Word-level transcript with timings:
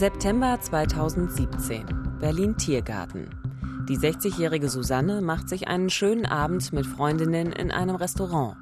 September 0.00 0.58
2017. 0.58 1.84
Berlin 2.20 2.56
Tiergarten. 2.56 3.28
Die 3.86 3.98
60-jährige 3.98 4.70
Susanne 4.70 5.20
macht 5.20 5.50
sich 5.50 5.68
einen 5.68 5.90
schönen 5.90 6.24
Abend 6.24 6.72
mit 6.72 6.86
Freundinnen 6.86 7.52
in 7.52 7.70
einem 7.70 7.96
Restaurant. 7.96 8.56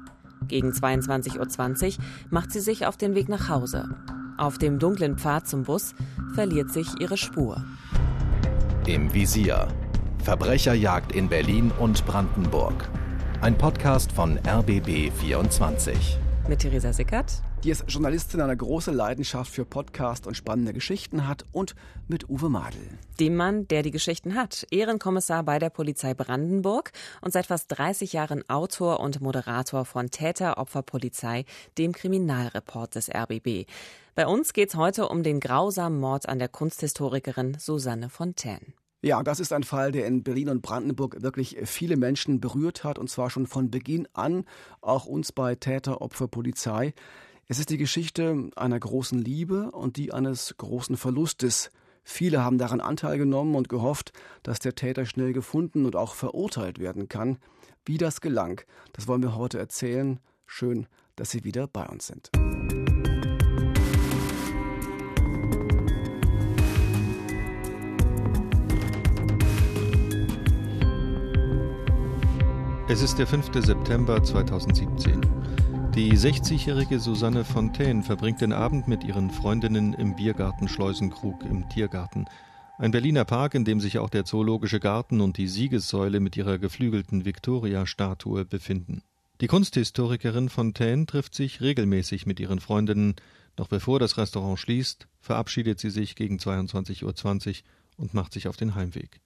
Gegen 0.49 0.71
22.20 0.71 1.97
Uhr 1.97 2.03
macht 2.29 2.51
sie 2.51 2.59
sich 2.59 2.85
auf 2.85 2.97
den 2.97 3.15
Weg 3.15 3.29
nach 3.29 3.47
Hause. 3.47 3.87
Auf 4.37 4.57
dem 4.57 4.79
dunklen 4.79 5.17
Pfad 5.17 5.47
zum 5.47 5.63
Bus 5.63 5.95
verliert 6.35 6.73
sich 6.73 6.99
ihre 6.99 7.15
Spur. 7.15 7.63
Im 8.85 9.13
Visier. 9.13 9.69
Verbrecherjagd 10.25 11.13
in 11.13 11.29
Berlin 11.29 11.71
und 11.79 12.05
Brandenburg. 12.05 12.89
Ein 13.39 13.57
Podcast 13.57 14.11
von 14.11 14.37
RBB 14.45 15.09
24. 15.09 16.19
Mit 16.49 16.59
Theresa 16.59 16.91
Sickert 16.91 17.43
die 17.63 17.71
als 17.71 17.83
Journalistin 17.87 18.39
eine 18.39 18.55
große 18.55 18.91
Leidenschaft 18.91 19.51
für 19.51 19.65
Podcast 19.65 20.27
und 20.27 20.35
spannende 20.35 20.71
Geschichten 20.71 21.27
hat 21.27 21.43
und 21.51 21.75
mit 22.07 22.29
Uwe 22.29 22.49
Madel. 22.49 22.81
Dem 23.19 23.35
Mann, 23.35 23.67
der 23.67 23.83
die 23.83 23.91
Geschichten 23.91 24.35
hat, 24.35 24.65
Ehrenkommissar 24.71 25.43
bei 25.43 25.59
der 25.59 25.69
Polizei 25.69 26.13
Brandenburg 26.13 26.91
und 27.21 27.33
seit 27.33 27.47
fast 27.47 27.77
30 27.77 28.13
Jahren 28.13 28.49
Autor 28.49 29.01
und 29.01 29.19
Moderator 29.19 29.83
von 29.83 30.09
Täter 30.09 30.57
Opfer 30.57 30.83
Polizei, 30.83 31.43
dem 31.77 31.91
Kriminalreport 31.91 32.95
des 32.95 33.09
RBB. 33.13 33.65
Bei 34.15 34.25
uns 34.25 34.53
geht 34.53 34.69
es 34.69 34.75
heute 34.75 35.09
um 35.09 35.23
den 35.23 35.39
grausamen 35.39 35.99
Mord 35.99 36.29
an 36.29 36.39
der 36.39 36.49
Kunsthistorikerin 36.49 37.57
Susanne 37.59 38.09
Fontaine. 38.09 38.73
Ja, 39.01 39.23
das 39.23 39.39
ist 39.39 39.53
ein 39.53 39.63
Fall, 39.63 39.93
der 39.93 40.07
in 40.07 40.23
Berlin 40.23 40.49
und 40.49 40.61
Brandenburg 40.61 41.21
wirklich 41.21 41.57
viele 41.63 41.95
Menschen 41.95 42.41
berührt 42.41 42.83
hat, 42.83 42.99
und 42.99 43.09
zwar 43.09 43.29
schon 43.29 43.47
von 43.47 43.71
Beginn 43.71 44.09
an, 44.11 44.43
auch 44.81 45.05
uns 45.05 45.31
bei 45.31 45.55
Täter, 45.55 46.01
Opfer, 46.01 46.27
Polizei. 46.27 46.93
Es 47.51 47.57
ist 47.57 47.71
die 47.71 47.77
Geschichte 47.77 48.51
einer 48.55 48.79
großen 48.79 49.17
Liebe 49.17 49.71
und 49.71 49.97
die 49.97 50.13
eines 50.13 50.53
großen 50.57 50.97
Verlustes. 50.97 51.71
Viele 52.03 52.43
haben 52.43 52.59
daran 52.59 52.79
Anteil 52.79 53.17
genommen 53.17 53.55
und 53.55 53.69
gehofft, 53.69 54.13
dass 54.43 54.59
der 54.59 54.75
Täter 54.75 55.07
schnell 55.07 55.33
gefunden 55.33 55.85
und 55.85 55.95
auch 55.95 56.13
verurteilt 56.13 56.77
werden 56.77 57.09
kann. 57.09 57.39
Wie 57.85 57.97
das 57.97 58.21
gelang, 58.21 58.61
das 58.93 59.07
wollen 59.07 59.23
wir 59.23 59.35
heute 59.35 59.57
erzählen. 59.57 60.19
Schön, 60.45 60.85
dass 61.15 61.31
Sie 61.31 61.43
wieder 61.43 61.65
bei 61.65 61.87
uns 61.87 62.05
sind. 62.05 62.29
Es 72.87 73.01
ist 73.01 73.17
der 73.17 73.25
5. 73.25 73.65
September 73.65 74.21
2017. 74.21 75.38
Die 75.99 76.13
60-jährige 76.13 76.97
Susanne 76.97 77.43
Fontaine 77.43 78.03
verbringt 78.03 78.39
den 78.39 78.53
Abend 78.53 78.87
mit 78.87 79.03
ihren 79.03 79.29
Freundinnen 79.29 79.91
im 79.91 80.15
Biergarten 80.15 80.69
Schleusenkrug 80.69 81.43
im 81.43 81.67
Tiergarten. 81.67 82.23
Ein 82.77 82.91
Berliner 82.91 83.25
Park, 83.25 83.53
in 83.53 83.65
dem 83.65 83.81
sich 83.81 83.97
auch 83.97 84.09
der 84.09 84.23
Zoologische 84.23 84.79
Garten 84.79 85.19
und 85.19 85.35
die 85.35 85.49
Siegessäule 85.49 86.21
mit 86.21 86.37
ihrer 86.37 86.57
geflügelten 86.57 87.25
Victoria-Statue 87.25 88.45
befinden. 88.45 89.03
Die 89.41 89.47
Kunsthistorikerin 89.47 90.47
Fontaine 90.47 91.05
trifft 91.05 91.35
sich 91.35 91.59
regelmäßig 91.59 92.25
mit 92.25 92.39
ihren 92.39 92.61
Freundinnen. 92.61 93.15
Noch 93.57 93.67
bevor 93.67 93.99
das 93.99 94.17
Restaurant 94.17 94.57
schließt, 94.57 95.09
verabschiedet 95.19 95.81
sie 95.81 95.89
sich 95.89 96.15
gegen 96.15 96.37
22.20 96.37 97.03
Uhr 97.03 97.53
und 97.97 98.13
macht 98.13 98.31
sich 98.31 98.47
auf 98.47 98.55
den 98.55 98.73
Heimweg. 98.73 99.19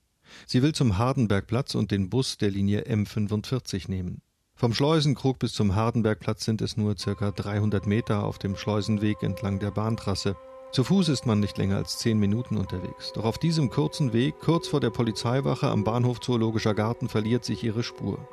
Sie 0.47 0.63
will 0.63 0.73
zum 0.73 0.97
Hardenbergplatz 0.97 1.75
und 1.75 1.91
den 1.91 2.09
Bus 2.09 2.39
der 2.39 2.49
Linie 2.49 2.87
M45 2.87 3.91
nehmen. 3.91 4.23
Vom 4.63 4.73
Schleusenkrug 4.73 5.39
bis 5.39 5.51
zum 5.51 5.75
Hardenbergplatz 5.75 6.45
sind 6.45 6.61
es 6.61 6.77
nur 6.77 6.97
circa 6.97 7.31
300 7.31 7.85
Meter 7.85 8.23
auf 8.23 8.39
dem 8.39 8.55
Schleusenweg 8.55 9.21
entlang 9.21 9.59
der 9.59 9.71
Bahntrasse. 9.71 10.37
Zu 10.71 10.85
Fuß 10.85 11.09
ist 11.09 11.25
man 11.25 11.41
nicht 11.41 11.57
länger 11.57 11.75
als 11.75 11.97
zehn 11.97 12.17
Minuten 12.17 12.55
unterwegs. 12.55 13.11
Doch 13.11 13.25
auf 13.25 13.37
diesem 13.37 13.69
kurzen 13.69 14.13
Weg, 14.13 14.35
kurz 14.39 14.69
vor 14.69 14.79
der 14.79 14.89
Polizeiwache 14.89 15.67
am 15.67 15.83
Bahnhof 15.83 16.21
Zoologischer 16.21 16.73
Garten, 16.73 17.09
verliert 17.09 17.43
sich 17.43 17.61
ihre 17.61 17.83
Spur. 17.83 18.25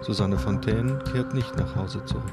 Susanne 0.00 0.38
Fontaine 0.38 0.98
kehrt 1.12 1.34
nicht 1.34 1.54
nach 1.58 1.76
Hause 1.76 2.06
zurück. 2.06 2.32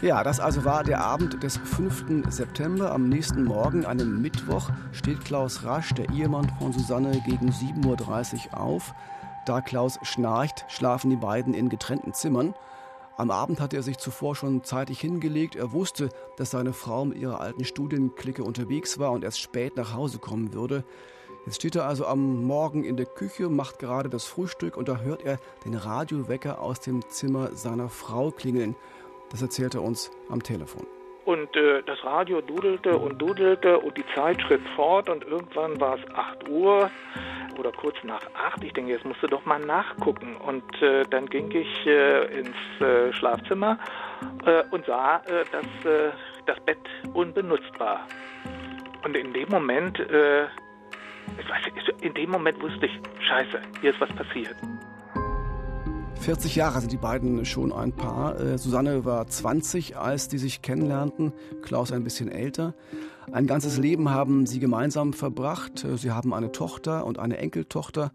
Ja, 0.00 0.24
das 0.24 0.40
also 0.40 0.64
war 0.64 0.82
der 0.82 1.04
Abend 1.04 1.42
des 1.42 1.58
5. 1.58 2.30
September. 2.30 2.90
Am 2.92 3.10
nächsten 3.10 3.44
Morgen, 3.44 3.84
einem 3.84 4.22
Mittwoch, 4.22 4.70
steht 4.92 5.26
Klaus 5.26 5.62
Rasch, 5.62 5.92
der 5.92 6.08
Ehemann 6.08 6.50
von 6.58 6.72
Susanne, 6.72 7.20
gegen 7.26 7.50
7.30 7.50 8.52
Uhr 8.52 8.58
auf. 8.58 8.94
Da 9.46 9.60
Klaus 9.60 10.00
schnarcht, 10.02 10.64
schlafen 10.66 11.08
die 11.08 11.16
beiden 11.16 11.54
in 11.54 11.68
getrennten 11.68 12.12
Zimmern. 12.12 12.54
Am 13.16 13.30
Abend 13.30 13.60
hatte 13.60 13.76
er 13.76 13.84
sich 13.84 13.96
zuvor 13.96 14.34
schon 14.34 14.64
zeitig 14.64 15.00
hingelegt. 15.00 15.54
Er 15.54 15.70
wusste, 15.70 16.08
dass 16.36 16.50
seine 16.50 16.72
Frau 16.72 17.04
mit 17.04 17.16
ihrer 17.16 17.40
alten 17.40 17.64
Studienklicke 17.64 18.42
unterwegs 18.42 18.98
war 18.98 19.12
und 19.12 19.22
erst 19.22 19.40
spät 19.40 19.76
nach 19.76 19.94
Hause 19.94 20.18
kommen 20.18 20.52
würde. 20.52 20.84
Jetzt 21.46 21.56
steht 21.56 21.76
er 21.76 21.86
also 21.86 22.06
am 22.06 22.44
Morgen 22.44 22.82
in 22.82 22.96
der 22.96 23.06
Küche, 23.06 23.48
macht 23.48 23.78
gerade 23.78 24.10
das 24.10 24.24
Frühstück 24.24 24.76
und 24.76 24.88
da 24.88 24.98
hört 24.98 25.22
er 25.22 25.38
den 25.64 25.74
Radiowecker 25.74 26.60
aus 26.60 26.80
dem 26.80 27.08
Zimmer 27.08 27.54
seiner 27.54 27.88
Frau 27.88 28.32
klingeln. 28.32 28.74
Das 29.30 29.42
erzählt 29.42 29.76
er 29.76 29.82
uns 29.82 30.10
am 30.28 30.42
Telefon. 30.42 30.86
Und 31.26 31.56
äh, 31.56 31.82
das 31.82 32.04
Radio 32.04 32.40
dudelte 32.40 32.96
und 32.96 33.18
dudelte 33.18 33.80
und 33.80 33.96
die 33.98 34.04
Zeit 34.14 34.40
schritt 34.42 34.62
fort 34.76 35.10
und 35.10 35.24
irgendwann 35.24 35.80
war 35.80 35.96
es 35.96 36.14
8 36.14 36.48
Uhr 36.48 36.88
oder 37.58 37.72
kurz 37.72 37.96
nach 38.04 38.22
8. 38.34 38.62
Ich 38.62 38.72
denke, 38.72 38.92
jetzt 38.92 39.04
musst 39.04 39.24
du 39.24 39.26
doch 39.26 39.44
mal 39.44 39.58
nachgucken. 39.58 40.36
Und 40.36 40.62
äh, 40.80 41.02
dann 41.10 41.28
ging 41.28 41.50
ich 41.50 41.84
äh, 41.84 42.26
ins 42.38 42.80
äh, 42.80 43.12
Schlafzimmer 43.12 43.76
äh, 44.44 44.62
und 44.70 44.86
sah, 44.86 45.16
äh, 45.26 45.44
dass 45.50 46.14
das 46.46 46.60
Bett 46.60 46.78
unbenutzt 47.12 47.72
war. 47.80 48.06
Und 49.04 49.16
in 49.16 49.32
dem 49.32 49.48
Moment, 49.48 49.98
ich 49.98 51.48
weiß, 51.48 51.88
in 52.02 52.14
dem 52.14 52.30
Moment 52.30 52.60
wusste 52.62 52.86
ich, 52.86 53.00
scheiße, 53.20 53.60
hier 53.80 53.90
ist 53.90 54.00
was 54.00 54.10
passiert. 54.10 54.54
40 56.20 56.56
Jahre 56.56 56.80
sind 56.80 56.92
die 56.92 56.96
beiden 56.96 57.44
schon 57.44 57.72
ein 57.72 57.92
Paar. 57.92 58.40
Äh, 58.40 58.58
Susanne 58.58 59.04
war 59.04 59.26
20, 59.26 59.96
als 59.96 60.28
die 60.28 60.38
sich 60.38 60.62
kennenlernten, 60.62 61.32
Klaus 61.62 61.92
ein 61.92 62.04
bisschen 62.04 62.28
älter. 62.28 62.74
Ein 63.32 63.46
ganzes 63.46 63.78
Leben 63.78 64.10
haben 64.10 64.46
sie 64.46 64.58
gemeinsam 64.58 65.12
verbracht. 65.12 65.84
Äh, 65.84 65.96
sie 65.96 66.10
haben 66.10 66.34
eine 66.34 66.52
Tochter 66.52 67.06
und 67.06 67.18
eine 67.18 67.38
Enkeltochter. 67.38 68.12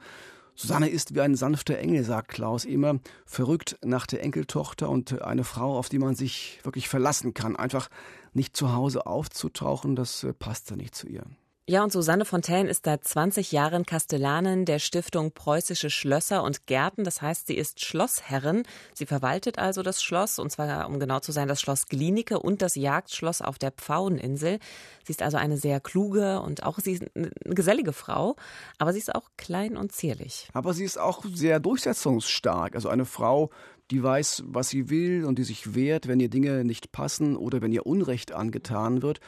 Susanne 0.55 0.89
ist 0.89 1.15
wie 1.15 1.21
ein 1.21 1.35
sanfter 1.35 1.77
Engel, 1.79 2.03
sagt 2.03 2.29
Klaus 2.29 2.65
immer, 2.65 2.99
verrückt 3.25 3.77
nach 3.83 4.05
der 4.05 4.23
Enkeltochter 4.23 4.89
und 4.89 5.21
eine 5.21 5.43
Frau, 5.43 5.77
auf 5.77 5.89
die 5.89 5.99
man 5.99 6.15
sich 6.15 6.59
wirklich 6.63 6.89
verlassen 6.89 7.33
kann. 7.33 7.55
Einfach 7.55 7.89
nicht 8.33 8.55
zu 8.55 8.73
Hause 8.73 9.05
aufzutauchen, 9.05 9.95
das 9.95 10.23
äh, 10.23 10.33
passt 10.33 10.69
ja 10.69 10.75
nicht 10.75 10.95
zu 10.95 11.07
ihr. 11.07 11.23
Ja, 11.69 11.83
und 11.83 11.91
Susanne 11.91 12.25
Fontaine 12.25 12.67
ist 12.67 12.85
seit 12.85 13.03
20 13.03 13.51
Jahren 13.51 13.85
Kastellanin 13.85 14.65
der 14.65 14.79
Stiftung 14.79 15.31
Preußische 15.31 15.91
Schlösser 15.91 16.43
und 16.43 16.65
Gärten. 16.65 17.03
Das 17.03 17.21
heißt, 17.21 17.45
sie 17.45 17.55
ist 17.55 17.85
Schlossherrin. 17.85 18.63
Sie 18.95 19.05
verwaltet 19.05 19.59
also 19.59 19.83
das 19.83 20.01
Schloss, 20.01 20.39
und 20.39 20.51
zwar, 20.51 20.89
um 20.89 20.99
genau 20.99 21.19
zu 21.19 21.31
sein, 21.31 21.47
das 21.47 21.61
Schloss 21.61 21.85
Glienicke 21.85 22.39
und 22.39 22.63
das 22.63 22.73
Jagdschloss 22.73 23.43
auf 23.43 23.59
der 23.59 23.71
Pfaueninsel. 23.71 24.57
Sie 25.05 25.11
ist 25.11 25.21
also 25.21 25.37
eine 25.37 25.55
sehr 25.55 25.79
kluge 25.79 26.41
und 26.41 26.63
auch 26.63 26.79
sie 26.79 26.93
ist 26.93 27.03
eine 27.15 27.29
gesellige 27.45 27.93
Frau, 27.93 28.35
aber 28.79 28.91
sie 28.91 28.99
ist 28.99 29.13
auch 29.13 29.29
klein 29.37 29.77
und 29.77 29.91
zierlich. 29.91 30.49
Aber 30.53 30.73
sie 30.73 30.83
ist 30.83 30.99
auch 30.99 31.23
sehr 31.31 31.59
durchsetzungsstark. 31.59 32.73
Also 32.73 32.89
eine 32.89 33.05
Frau, 33.05 33.51
die 33.91 34.01
weiß, 34.01 34.45
was 34.47 34.69
sie 34.69 34.89
will 34.89 35.25
und 35.25 35.37
die 35.37 35.43
sich 35.43 35.75
wehrt, 35.75 36.07
wenn 36.07 36.19
ihr 36.19 36.29
Dinge 36.29 36.65
nicht 36.65 36.91
passen 36.91 37.37
oder 37.37 37.61
wenn 37.61 37.71
ihr 37.71 37.85
Unrecht 37.85 38.31
angetan 38.31 39.03
wird. 39.03 39.19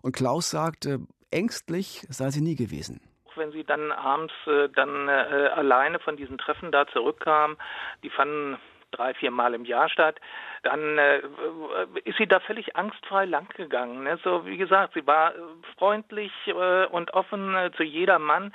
Und 0.00 0.12
Klaus 0.12 0.48
sagt, 0.48 0.88
ängstlich 1.32 2.06
sei 2.08 2.30
sie 2.30 2.42
nie 2.42 2.56
gewesen 2.56 3.00
wenn 3.36 3.52
sie 3.52 3.64
dann 3.64 3.92
abends 3.92 4.34
äh, 4.46 4.68
dann 4.68 5.08
äh, 5.08 5.50
alleine 5.54 5.98
von 5.98 6.16
diesen 6.16 6.36
Treffen 6.36 6.70
da 6.70 6.86
zurückkam, 6.86 7.56
die 8.02 8.10
fanden 8.10 8.58
drei, 8.92 9.14
vier 9.14 9.30
Mal 9.30 9.54
im 9.54 9.64
Jahr 9.64 9.88
statt, 9.88 10.20
dann 10.62 10.98
äh, 10.98 11.22
ist 12.04 12.18
sie 12.18 12.26
da 12.26 12.40
völlig 12.40 12.76
angstfrei 12.76 13.24
langgegangen. 13.24 14.04
Ne? 14.04 14.18
So 14.22 14.46
wie 14.46 14.56
gesagt, 14.56 14.94
sie 14.94 15.06
war 15.06 15.32
freundlich 15.78 16.32
äh, 16.46 16.86
und 16.86 17.12
offen 17.14 17.56
äh, 17.56 17.70
zu 17.76 17.82
jedermann. 17.82 18.54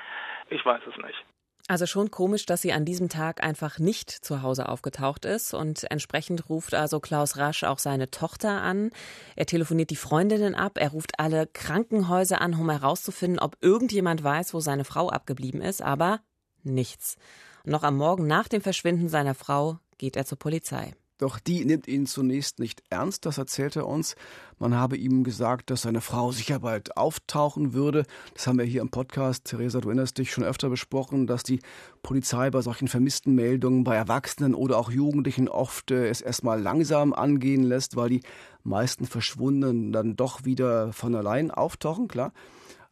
Ich 0.49 0.65
weiß 0.65 0.81
es 0.87 0.97
nicht. 0.97 1.25
Also 1.69 1.85
schon 1.85 2.11
komisch, 2.11 2.45
dass 2.45 2.61
sie 2.61 2.71
an 2.71 2.85
diesem 2.85 3.09
Tag 3.09 3.43
einfach 3.43 3.77
nicht 3.77 4.09
zu 4.09 4.41
Hause 4.41 4.69
aufgetaucht 4.69 5.25
ist 5.25 5.53
und 5.53 5.91
entsprechend 5.91 6.49
ruft 6.49 6.73
also 6.73 7.01
Klaus 7.01 7.35
Rasch 7.35 7.65
auch 7.65 7.79
seine 7.79 8.09
Tochter 8.09 8.61
an. 8.61 8.91
Er 9.35 9.47
telefoniert 9.47 9.89
die 9.89 9.97
Freundinnen 9.97 10.55
ab, 10.55 10.77
er 10.77 10.91
ruft 10.91 11.19
alle 11.19 11.45
Krankenhäuser 11.45 12.39
an, 12.39 12.53
um 12.53 12.69
herauszufinden, 12.69 13.39
ob 13.39 13.57
irgendjemand 13.59 14.23
weiß, 14.23 14.53
wo 14.53 14.61
seine 14.61 14.85
Frau 14.85 15.09
abgeblieben 15.09 15.61
ist, 15.61 15.81
aber 15.81 16.21
nichts. 16.63 17.17
Noch 17.65 17.83
am 17.83 17.97
Morgen 17.97 18.27
nach 18.27 18.47
dem 18.47 18.61
Verschwinden 18.61 19.09
seiner 19.09 19.35
Frau 19.35 19.79
geht 19.97 20.15
er 20.15 20.25
zur 20.25 20.39
Polizei. 20.39 20.93
Doch 21.19 21.39
die 21.39 21.65
nimmt 21.65 21.87
ihn 21.87 22.05
zunächst 22.05 22.59
nicht 22.59 22.83
ernst, 22.91 23.25
das 23.25 23.39
erzählt 23.39 23.75
er 23.75 23.87
uns. 23.87 24.15
Man 24.59 24.75
habe 24.75 24.97
ihm 24.97 25.23
gesagt, 25.23 25.71
dass 25.71 25.81
seine 25.81 26.01
Frau 26.01 26.31
sicher 26.31 26.59
bald 26.59 26.95
auftauchen 26.95 27.73
würde. 27.73 28.05
Das 28.35 28.45
haben 28.45 28.59
wir 28.59 28.65
hier 28.65 28.81
im 28.81 28.89
Podcast, 28.89 29.45
Theresa, 29.45 29.81
du 29.81 29.89
erinnerst 29.89 30.19
dich, 30.19 30.31
schon 30.31 30.43
öfter 30.43 30.69
besprochen, 30.69 31.25
dass 31.25 31.41
die 31.41 31.59
Polizei 32.03 32.51
bei 32.51 32.61
solchen 32.61 32.87
vermissten 32.87 33.33
Meldungen 33.33 33.83
bei 33.83 33.95
Erwachsenen 33.95 34.53
oder 34.53 34.77
auch 34.77 34.91
Jugendlichen 34.91 35.49
oft 35.49 35.89
äh, 35.89 36.07
es 36.07 36.21
erstmal 36.21 36.61
langsam 36.61 37.13
angehen 37.13 37.63
lässt, 37.63 37.95
weil 37.95 38.09
die 38.09 38.21
meisten 38.63 39.07
Verschwundenen 39.07 39.91
dann 39.91 40.15
doch 40.15 40.45
wieder 40.45 40.93
von 40.93 41.15
allein 41.15 41.49
auftauchen, 41.49 42.07
klar. 42.07 42.31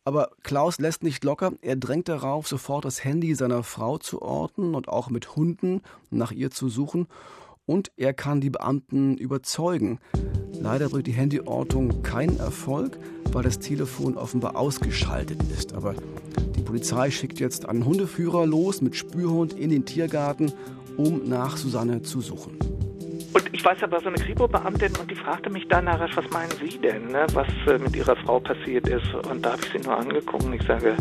Aber 0.03 0.29
Klaus 0.43 0.79
lässt 0.79 1.03
nicht 1.03 1.23
locker. 1.23 1.53
Er 1.61 1.75
drängt 1.75 2.09
darauf, 2.09 2.47
sofort 2.47 2.85
das 2.85 3.03
Handy 3.03 3.33
seiner 3.33 3.63
Frau 3.63 3.97
zu 3.97 4.21
orten 4.21 4.75
und 4.75 4.87
auch 4.87 5.09
mit 5.09 5.35
Hunden 5.35 5.81
nach 6.09 6.31
ihr 6.31 6.51
zu 6.51 6.69
suchen 6.69 7.07
und 7.65 7.91
er 7.97 8.13
kann 8.13 8.41
die 8.41 8.49
Beamten 8.49 9.17
überzeugen. 9.17 9.99
Leider 10.59 10.89
bringt 10.89 11.07
die 11.07 11.15
Handyortung 11.15 12.03
keinen 12.03 12.39
Erfolg, 12.39 12.97
weil 13.31 13.43
das 13.43 13.59
Telefon 13.59 14.17
offenbar 14.17 14.55
ausgeschaltet 14.55 15.41
ist. 15.51 15.73
Aber 15.73 15.95
die 16.55 16.61
Polizei 16.61 17.11
schickt 17.11 17.39
jetzt 17.39 17.67
einen 17.67 17.85
Hundeführer 17.85 18.45
los 18.45 18.81
mit 18.81 18.95
Spürhund 18.95 19.53
in 19.53 19.69
den 19.69 19.85
Tiergarten, 19.85 20.51
um 20.97 21.27
nach 21.27 21.57
Susanne 21.57 22.01
zu 22.01 22.21
suchen. 22.21 22.57
Und 23.33 23.49
ich 23.51 23.65
weiß, 23.65 23.81
war 23.91 23.99
so 23.99 24.07
eine 24.07 24.17
Kripo-Beamtin 24.17 24.95
und 24.95 25.11
die 25.11 25.15
fragte 25.15 25.49
mich 25.49 25.67
danach, 25.67 25.99
was 26.15 26.29
meinen 26.29 26.51
Sie 26.61 26.77
denn, 26.77 27.07
ne, 27.09 27.27
was 27.33 27.47
äh, 27.67 27.77
mit 27.77 27.93
Ihrer 27.93 28.15
Frau 28.15 28.39
passiert 28.39 28.87
ist? 28.87 29.13
Und 29.29 29.45
da 29.45 29.51
habe 29.51 29.61
ich 29.61 29.71
sie 29.73 29.85
nur 29.85 29.97
angeguckt 29.97 30.45
und 30.45 30.53
ich 30.53 30.63
sage, 30.63 30.95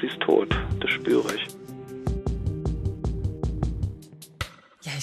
sie 0.00 0.06
ist 0.06 0.20
tot, 0.20 0.56
das 0.78 0.90
spüre 0.90 1.34
ich. 1.34 1.48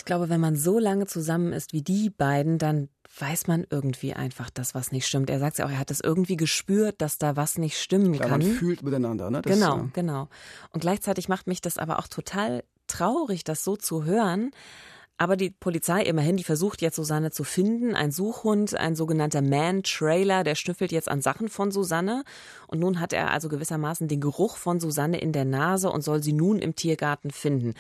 Glaube, 0.08 0.30
wenn 0.30 0.42
man 0.42 0.56
so 0.56 0.80
lange 0.80 1.06
zusammen 1.06 1.54
ist 1.54 1.74
wie 1.74 1.84
die 1.84 2.10
beiden, 2.10 2.58
dann 2.58 2.90
weiß 3.20 3.46
man 3.46 3.68
irgendwie 3.70 4.14
einfach, 4.14 4.50
dass 4.50 4.74
was 4.74 4.92
nicht 4.92 5.06
stimmt. 5.06 5.30
Er 5.30 5.38
sagt 5.38 5.60
ja 5.60 5.66
auch, 5.66 5.70
er 5.70 5.78
hat 5.78 5.92
es 5.92 6.02
irgendwie 6.02 6.38
gespürt, 6.38 7.02
dass 7.02 7.20
da 7.20 7.36
was 7.36 7.60
nicht 7.60 7.78
stimmen 7.78 8.14
Klar, 8.14 8.30
kann. 8.30 8.42
Man 8.42 8.52
fühlt 8.52 8.82
miteinander, 8.82 9.30
ne? 9.30 9.44
Das, 9.44 9.54
genau, 9.54 9.78
äh, 9.82 9.90
genau. 9.94 10.30
Und 10.72 10.82
gleichzeitig 10.82 11.30
macht 11.30 11.46
mich 11.46 11.62
das 11.62 11.78
aber 11.78 12.00
auch 12.00 12.08
total 12.08 12.64
traurig, 12.88 13.44
das 13.44 13.64
so 13.64 13.76
zu 13.76 14.06
hören. 14.06 14.52
Aber 15.20 15.36
die 15.36 15.50
Polizei 15.50 16.04
immerhin, 16.04 16.38
die 16.38 16.44
versucht 16.44 16.82
jetzt 16.84 16.96
Susanne 16.96 17.32
zu 17.32 17.44
finden. 17.44 17.96
Ein 17.96 18.12
Suchhund, 18.12 18.76
ein 18.76 18.96
sogenannter 18.96 19.42
Man-Trailer, 19.42 20.44
der 20.44 20.54
schnüffelt 20.54 20.92
jetzt 20.92 21.10
an 21.10 21.22
Sachen 21.24 21.50
von 21.50 21.72
Susanne. 21.72 22.24
Und 22.68 22.80
nun 22.80 23.00
hat 23.00 23.14
er 23.14 23.32
also 23.32 23.50
gewissermaßen 23.50 24.08
den 24.08 24.22
Geruch 24.22 24.58
von 24.58 24.80
Susanne 24.80 25.20
in 25.20 25.34
der 25.34 25.46
Nase 25.46 25.90
und 25.90 26.04
soll 26.04 26.22
sie 26.22 26.34
nun 26.34 26.60
im 26.60 26.76
Tiergarten 26.76 27.32
finden. 27.32 27.74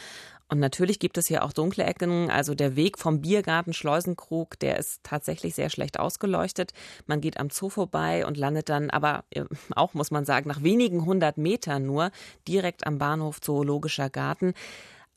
Und 0.50 0.60
natürlich 0.60 1.00
gibt 1.00 1.18
es 1.18 1.28
hier 1.28 1.44
auch 1.44 1.52
dunkle 1.52 1.84
Ecken. 1.84 2.30
Also 2.30 2.56
der 2.56 2.76
Weg 2.76 2.98
vom 2.98 3.22
Biergarten 3.22 3.74
Schleusenkrug, 3.74 4.58
der 4.60 4.78
ist 4.78 5.04
tatsächlich 5.04 5.56
sehr 5.56 5.70
schlecht 5.70 6.00
ausgeleuchtet. 6.00 6.72
Man 7.06 7.20
geht 7.20 7.38
am 7.38 7.50
Zoo 7.50 7.70
vorbei 7.70 8.26
und 8.26 8.38
landet 8.38 8.70
dann 8.70 8.90
aber 8.90 9.26
äh, 9.32 9.44
auch, 9.76 9.94
muss 9.94 10.12
man 10.12 10.26
sagen, 10.26 10.48
nach 10.48 10.64
wenigen 10.64 11.06
hundert 11.06 11.38
Metern 11.38 11.86
nur 11.86 12.12
direkt 12.48 12.88
am 12.88 12.98
Bahnhof 12.98 13.42
Zoologischer 13.42 14.10
Garten. 14.10 14.54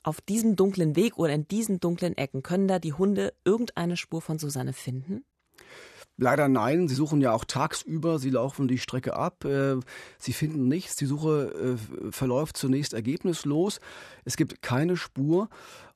Auf 0.02 0.20
diesem 0.20 0.56
dunklen 0.56 0.96
Weg 0.96 1.16
oder 1.18 1.32
in 1.32 1.46
diesen 1.46 1.78
dunklen 1.78 2.16
Ecken 2.16 2.42
können 2.42 2.66
da 2.66 2.78
die 2.78 2.94
Hunde 2.94 3.32
irgendeine 3.44 3.96
Spur 3.96 4.22
von 4.22 4.38
Susanne 4.38 4.72
finden? 4.72 5.24
Leider 6.20 6.48
nein. 6.48 6.86
Sie 6.86 6.94
suchen 6.94 7.22
ja 7.22 7.32
auch 7.32 7.46
tagsüber. 7.46 8.18
Sie 8.18 8.28
laufen 8.28 8.68
die 8.68 8.76
Strecke 8.76 9.16
ab. 9.16 9.44
Äh, 9.46 9.76
sie 10.18 10.34
finden 10.34 10.68
nichts. 10.68 10.96
Die 10.96 11.06
Suche 11.06 11.78
äh, 11.78 12.12
verläuft 12.12 12.58
zunächst 12.58 12.92
ergebnislos. 12.92 13.80
Es 14.26 14.36
gibt 14.36 14.60
keine 14.60 14.98
Spur. 14.98 15.48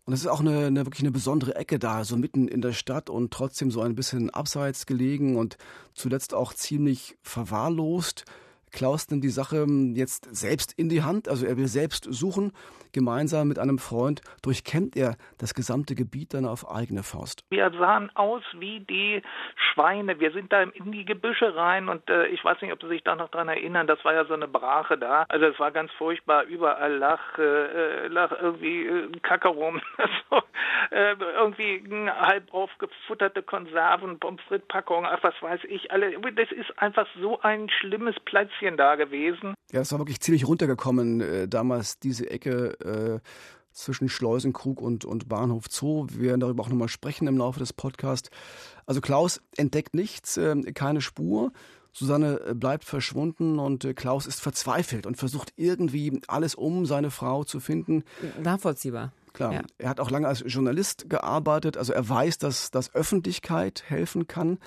Und 0.06 0.14
es 0.14 0.20
ist 0.20 0.26
auch 0.26 0.40
eine, 0.40 0.66
eine, 0.66 0.86
wirklich 0.86 1.02
eine 1.02 1.12
besondere 1.12 1.56
Ecke 1.56 1.78
da, 1.78 2.04
so 2.04 2.16
mitten 2.16 2.48
in 2.48 2.62
der 2.62 2.72
Stadt 2.72 3.10
und 3.10 3.32
trotzdem 3.32 3.70
so 3.70 3.82
ein 3.82 3.94
bisschen 3.94 4.30
abseits 4.30 4.86
gelegen 4.86 5.36
und 5.36 5.58
zuletzt 5.94 6.32
auch 6.34 6.54
ziemlich 6.54 7.16
verwahrlost. 7.22 8.24
Klaus 8.74 9.08
nimmt 9.08 9.24
die 9.24 9.28
Sache 9.28 9.64
jetzt 9.94 10.34
selbst 10.34 10.72
in 10.76 10.88
die 10.88 11.02
Hand, 11.02 11.28
also 11.28 11.46
er 11.46 11.56
will 11.56 11.68
selbst 11.68 12.04
suchen. 12.10 12.52
Gemeinsam 12.92 13.48
mit 13.48 13.58
einem 13.58 13.78
Freund 13.78 14.20
durchkämmt 14.42 14.96
er 14.96 15.16
das 15.38 15.54
gesamte 15.54 15.94
Gebiet 15.94 16.34
dann 16.34 16.44
auf 16.44 16.70
eigene 16.70 17.02
Faust. 17.02 17.44
Wir 17.50 17.70
sahen 17.78 18.10
aus 18.14 18.42
wie 18.58 18.80
die 18.80 19.22
Schweine. 19.56 20.20
Wir 20.20 20.32
sind 20.32 20.52
da 20.52 20.62
in 20.62 20.92
die 20.92 21.04
Gebüsche 21.04 21.56
rein 21.56 21.88
und 21.88 22.08
äh, 22.08 22.26
ich 22.28 22.44
weiß 22.44 22.60
nicht, 22.62 22.72
ob 22.72 22.80
Sie 22.82 22.88
sich 22.88 23.02
da 23.02 23.16
noch 23.16 23.30
dran 23.30 23.48
erinnern, 23.48 23.86
das 23.86 24.04
war 24.04 24.14
ja 24.14 24.24
so 24.24 24.34
eine 24.34 24.46
Brache 24.46 24.98
da. 24.98 25.24
Also 25.28 25.46
es 25.46 25.58
war 25.58 25.72
ganz 25.72 25.90
furchtbar, 25.92 26.44
überall 26.44 26.96
lag, 26.96 27.20
äh, 27.38 28.06
lag 28.08 28.30
irgendwie 28.40 28.86
äh, 28.86 29.08
Kacke 29.22 29.48
rum. 29.48 29.80
so, 30.30 30.42
äh, 30.90 31.14
irgendwie 31.36 31.82
halb 32.08 32.52
aufgefutterte 32.52 33.42
Konserven, 33.42 34.18
Pommes 34.18 34.42
frites 34.48 34.68
Packungen, 34.68 35.06
ach 35.10 35.22
was 35.22 35.34
weiß 35.40 35.60
ich. 35.64 35.90
Alle, 35.90 36.12
das 36.32 36.50
ist 36.52 36.78
einfach 36.80 37.06
so 37.20 37.40
ein 37.40 37.68
schlimmes 37.70 38.14
Plätzchen 38.64 38.76
da 38.76 38.96
gewesen. 38.96 39.54
Ja, 39.72 39.80
es 39.80 39.92
war 39.92 39.98
wirklich 39.98 40.20
ziemlich 40.20 40.46
runtergekommen, 40.46 41.20
äh, 41.20 41.48
damals 41.48 41.98
diese 41.98 42.30
Ecke 42.30 43.20
äh, 43.20 43.20
zwischen 43.72 44.08
Schleusenkrug 44.08 44.80
und, 44.80 45.04
und 45.04 45.28
Bahnhof 45.28 45.64
Zoo. 45.68 46.06
Wir 46.10 46.28
werden 46.30 46.40
darüber 46.40 46.62
auch 46.62 46.68
nochmal 46.68 46.88
sprechen 46.88 47.26
im 47.26 47.36
Laufe 47.38 47.58
des 47.58 47.72
Podcasts. 47.72 48.30
Also 48.86 49.00
Klaus 49.00 49.40
entdeckt 49.56 49.94
nichts, 49.94 50.36
äh, 50.36 50.54
keine 50.72 51.00
Spur. 51.00 51.52
Susanne 51.92 52.40
äh, 52.40 52.54
bleibt 52.54 52.84
verschwunden 52.84 53.58
und 53.58 53.84
äh, 53.84 53.94
Klaus 53.94 54.26
ist 54.26 54.40
verzweifelt 54.40 55.06
und 55.06 55.16
versucht 55.16 55.52
irgendwie 55.56 56.20
alles 56.26 56.54
um 56.54 56.86
seine 56.86 57.10
Frau 57.10 57.44
zu 57.44 57.60
finden. 57.60 58.04
Nachvollziehbar. 58.42 59.12
Klar, 59.32 59.52
Ja. 59.52 59.62
er 59.78 59.88
hat 59.88 59.98
auch 60.00 60.10
lange 60.12 60.28
als 60.28 60.44
Journalist 60.46 61.10
gearbeitet, 61.10 61.76
also 61.76 61.92
er 61.92 62.08
weiß, 62.08 62.38
dass, 62.38 62.70
dass 62.70 62.94
Öffentlichkeit 62.94 63.82
helfen 63.88 64.28
kann. 64.28 64.58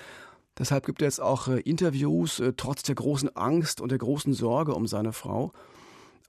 Deshalb 0.58 0.86
gibt 0.86 1.02
er 1.02 1.08
jetzt 1.08 1.22
auch 1.22 1.48
äh, 1.48 1.60
Interviews, 1.60 2.40
äh, 2.40 2.54
trotz 2.56 2.84
der 2.84 2.96
großen 2.96 3.36
Angst 3.36 3.82
und 3.82 3.92
der 3.92 4.00
großen 4.00 4.34
Sorge 4.34 4.74
um 4.74 4.88
seine 4.88 5.14
Frau. 5.14 5.52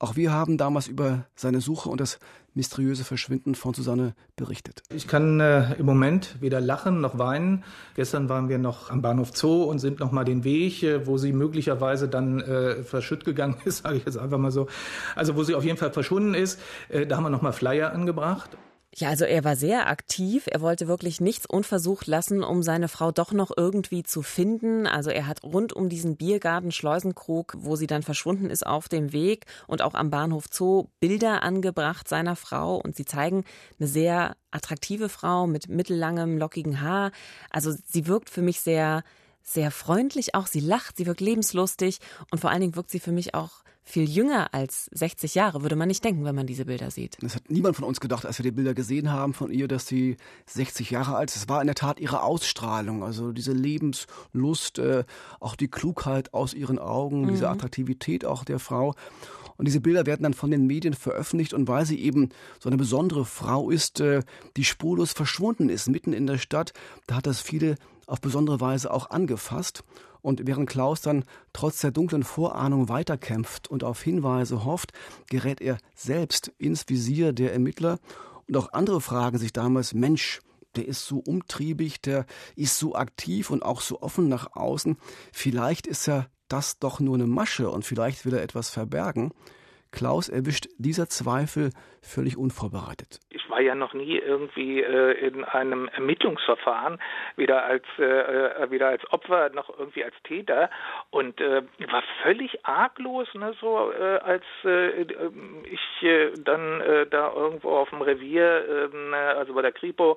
Auch 0.00 0.14
wir 0.14 0.32
haben 0.32 0.58
damals 0.58 0.86
über 0.86 1.24
seine 1.34 1.60
Suche 1.60 1.88
und 1.88 2.00
das 2.00 2.20
mysteriöse 2.54 3.04
Verschwinden 3.04 3.56
von 3.56 3.74
Susanne 3.74 4.14
berichtet. 4.36 4.82
Ich 4.94 5.08
kann 5.08 5.40
äh, 5.40 5.74
im 5.74 5.86
Moment 5.86 6.36
weder 6.40 6.60
lachen 6.60 7.00
noch 7.00 7.18
weinen. 7.18 7.64
Gestern 7.94 8.28
waren 8.28 8.48
wir 8.48 8.58
noch 8.58 8.90
am 8.90 9.02
Bahnhof 9.02 9.36
Zoo 9.36 9.64
und 9.64 9.80
sind 9.80 9.98
noch 9.98 10.12
mal 10.12 10.24
den 10.24 10.44
Weg, 10.44 10.82
äh, 10.84 11.06
wo 11.06 11.18
sie 11.18 11.32
möglicherweise 11.32 12.08
dann 12.08 12.40
äh, 12.40 12.82
verschütt 12.84 13.24
gegangen 13.24 13.56
ist, 13.64 13.82
sage 13.82 13.96
ich 13.96 14.04
jetzt 14.04 14.18
einfach 14.18 14.38
mal 14.38 14.52
so. 14.52 14.68
Also 15.16 15.34
wo 15.34 15.42
sie 15.42 15.54
auf 15.54 15.64
jeden 15.64 15.78
Fall 15.78 15.92
verschwunden 15.92 16.34
ist. 16.34 16.60
Äh, 16.88 17.06
da 17.06 17.16
haben 17.16 17.24
wir 17.24 17.30
noch 17.30 17.42
mal 17.42 17.52
Flyer 17.52 17.92
angebracht. 17.92 18.56
Ja, 18.98 19.10
also 19.10 19.24
er 19.24 19.44
war 19.44 19.54
sehr 19.54 19.86
aktiv. 19.86 20.48
Er 20.50 20.60
wollte 20.60 20.88
wirklich 20.88 21.20
nichts 21.20 21.46
unversucht 21.46 22.08
lassen, 22.08 22.42
um 22.42 22.64
seine 22.64 22.88
Frau 22.88 23.12
doch 23.12 23.30
noch 23.30 23.52
irgendwie 23.56 24.02
zu 24.02 24.22
finden. 24.22 24.88
Also 24.88 25.10
er 25.10 25.28
hat 25.28 25.44
rund 25.44 25.72
um 25.72 25.88
diesen 25.88 26.16
Biergarten 26.16 26.72
Schleusenkrug, 26.72 27.54
wo 27.58 27.76
sie 27.76 27.86
dann 27.86 28.02
verschwunden 28.02 28.50
ist, 28.50 28.66
auf 28.66 28.88
dem 28.88 29.12
Weg 29.12 29.46
und 29.68 29.82
auch 29.82 29.94
am 29.94 30.10
Bahnhof 30.10 30.46
Zoo 30.50 30.88
Bilder 30.98 31.44
angebracht 31.44 32.08
seiner 32.08 32.34
Frau. 32.34 32.74
Und 32.74 32.96
sie 32.96 33.04
zeigen 33.04 33.44
eine 33.78 33.88
sehr 33.88 34.36
attraktive 34.50 35.08
Frau 35.08 35.46
mit 35.46 35.68
mittellangem, 35.68 36.36
lockigen 36.36 36.80
Haar. 36.80 37.12
Also 37.50 37.72
sie 37.86 38.08
wirkt 38.08 38.28
für 38.30 38.42
mich 38.42 38.60
sehr, 38.60 39.04
sehr 39.52 39.70
freundlich 39.70 40.34
auch. 40.34 40.46
Sie 40.46 40.60
lacht, 40.60 40.96
sie 40.96 41.06
wirkt 41.06 41.20
lebenslustig 41.20 41.98
und 42.30 42.40
vor 42.40 42.50
allen 42.50 42.60
Dingen 42.60 42.76
wirkt 42.76 42.90
sie 42.90 43.00
für 43.00 43.12
mich 43.12 43.34
auch 43.34 43.62
viel 43.88 44.08
jünger 44.08 44.52
als 44.52 44.90
60 44.92 45.34
Jahre, 45.34 45.62
würde 45.62 45.74
man 45.74 45.88
nicht 45.88 46.04
denken, 46.04 46.24
wenn 46.24 46.34
man 46.34 46.46
diese 46.46 46.66
Bilder 46.66 46.90
sieht. 46.90 47.16
Das 47.22 47.34
hat 47.34 47.50
niemand 47.50 47.74
von 47.74 47.86
uns 47.86 48.00
gedacht, 48.00 48.26
als 48.26 48.38
wir 48.38 48.42
die 48.42 48.50
Bilder 48.50 48.74
gesehen 48.74 49.10
haben 49.10 49.32
von 49.32 49.50
ihr, 49.50 49.66
dass 49.66 49.86
sie 49.86 50.18
60 50.46 50.90
Jahre 50.90 51.16
alt 51.16 51.30
ist. 51.30 51.36
Es 51.36 51.48
war 51.48 51.62
in 51.62 51.66
der 51.66 51.74
Tat 51.74 51.98
ihre 51.98 52.22
Ausstrahlung, 52.22 53.02
also 53.02 53.32
diese 53.32 53.52
Lebenslust, 53.52 54.78
äh, 54.78 55.04
auch 55.40 55.56
die 55.56 55.68
Klugheit 55.68 56.34
aus 56.34 56.52
ihren 56.52 56.78
Augen, 56.78 57.28
diese 57.28 57.48
Attraktivität 57.48 58.26
auch 58.26 58.44
der 58.44 58.58
Frau. 58.58 58.94
Und 59.56 59.66
diese 59.66 59.80
Bilder 59.80 60.06
werden 60.06 60.22
dann 60.22 60.34
von 60.34 60.50
den 60.50 60.66
Medien 60.66 60.94
veröffentlicht 60.94 61.52
und 61.52 61.66
weil 61.66 61.86
sie 61.86 61.98
eben 61.98 62.28
so 62.60 62.68
eine 62.68 62.76
besondere 62.76 63.24
Frau 63.24 63.70
ist, 63.70 64.00
äh, 64.00 64.22
die 64.56 64.64
spurlos 64.64 65.12
verschwunden 65.12 65.70
ist, 65.70 65.88
mitten 65.88 66.12
in 66.12 66.26
der 66.26 66.38
Stadt, 66.38 66.72
da 67.06 67.16
hat 67.16 67.26
das 67.26 67.40
viele 67.40 67.76
auf 68.08 68.20
besondere 68.20 68.60
Weise 68.60 68.92
auch 68.92 69.10
angefasst. 69.10 69.84
Und 70.20 70.46
während 70.46 70.68
Klaus 70.68 71.00
dann 71.00 71.24
trotz 71.52 71.80
der 71.80 71.92
dunklen 71.92 72.24
Vorahnung 72.24 72.88
weiterkämpft 72.88 73.68
und 73.68 73.84
auf 73.84 74.02
Hinweise 74.02 74.64
hofft, 74.64 74.92
gerät 75.30 75.60
er 75.60 75.78
selbst 75.94 76.52
ins 76.58 76.88
Visier 76.88 77.32
der 77.32 77.52
Ermittler. 77.52 77.98
Und 78.48 78.56
auch 78.56 78.72
andere 78.72 79.00
fragen 79.00 79.38
sich 79.38 79.52
damals, 79.52 79.94
Mensch, 79.94 80.40
der 80.74 80.86
ist 80.86 81.06
so 81.06 81.18
umtriebig, 81.18 82.00
der 82.00 82.26
ist 82.56 82.78
so 82.78 82.94
aktiv 82.94 83.50
und 83.50 83.62
auch 83.62 83.80
so 83.80 84.02
offen 84.02 84.28
nach 84.28 84.54
außen. 84.54 84.96
Vielleicht 85.32 85.86
ist 85.86 86.06
ja 86.06 86.26
das 86.48 86.78
doch 86.78 86.98
nur 87.00 87.14
eine 87.14 87.26
Masche 87.26 87.70
und 87.70 87.84
vielleicht 87.84 88.24
will 88.24 88.34
er 88.34 88.42
etwas 88.42 88.70
verbergen. 88.70 89.32
Klaus 89.90 90.28
erwischt 90.28 90.66
dieser 90.78 91.08
Zweifel 91.08 91.70
völlig 92.02 92.36
unvorbereitet. 92.36 93.20
Ich 93.30 93.48
war 93.50 93.60
ja 93.60 93.74
noch 93.74 93.94
nie 93.94 94.18
irgendwie 94.18 94.82
äh, 94.82 95.12
in 95.26 95.44
einem 95.44 95.88
Ermittlungsverfahren, 95.88 96.98
weder 97.36 97.64
als 97.64 97.84
äh, 97.98 98.04
äh 98.04 98.70
weder 98.70 98.88
als 98.88 99.10
Opfer 99.12 99.50
noch 99.50 99.68
irgendwie 99.78 100.04
als 100.04 100.14
Täter 100.24 100.70
und 101.10 101.40
äh, 101.40 101.62
war 101.90 102.02
völlig 102.22 102.64
arglos, 102.64 103.28
ne, 103.34 103.54
so 103.60 103.90
äh, 103.92 104.18
als 104.18 104.44
äh, 104.64 105.06
ich 105.64 105.80
dann 106.44 106.82
da 107.10 107.32
irgendwo 107.32 107.70
auf 107.70 107.90
dem 107.90 108.02
Revier, 108.02 108.90
ähm, 108.92 109.12
also 109.14 109.54
bei 109.54 109.62
der 109.62 109.72
Kripo, 109.72 110.16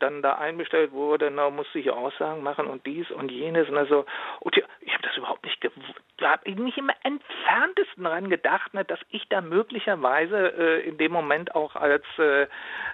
dann 0.00 0.22
da 0.22 0.34
einbestellt 0.34 0.92
wurde, 0.92 1.30
na, 1.30 1.50
musste 1.50 1.78
ich 1.78 1.90
Aussagen 1.90 2.42
machen 2.42 2.66
und 2.66 2.84
dies 2.86 3.10
und 3.10 3.30
jenes 3.30 3.68
und 3.68 3.76
also 3.76 4.04
und 4.40 4.56
ja, 4.56 4.64
ich 4.80 4.92
habe 4.92 5.02
das 5.02 5.16
überhaupt 5.16 5.44
nicht 5.44 5.60
gewusst, 5.60 5.94
habe 6.22 6.48
ich 6.48 6.56
nicht 6.56 6.78
im 6.78 6.90
entferntesten 7.02 8.04
dran 8.04 8.30
gedacht, 8.30 8.74
ne, 8.74 8.84
dass 8.84 9.00
ich 9.10 9.28
da 9.28 9.40
möglicherweise 9.40 10.52
äh, 10.56 10.88
in 10.88 10.98
dem 10.98 11.12
Moment 11.12 11.54
auch 11.54 11.76
als, 11.76 12.04
äh, 12.18 12.46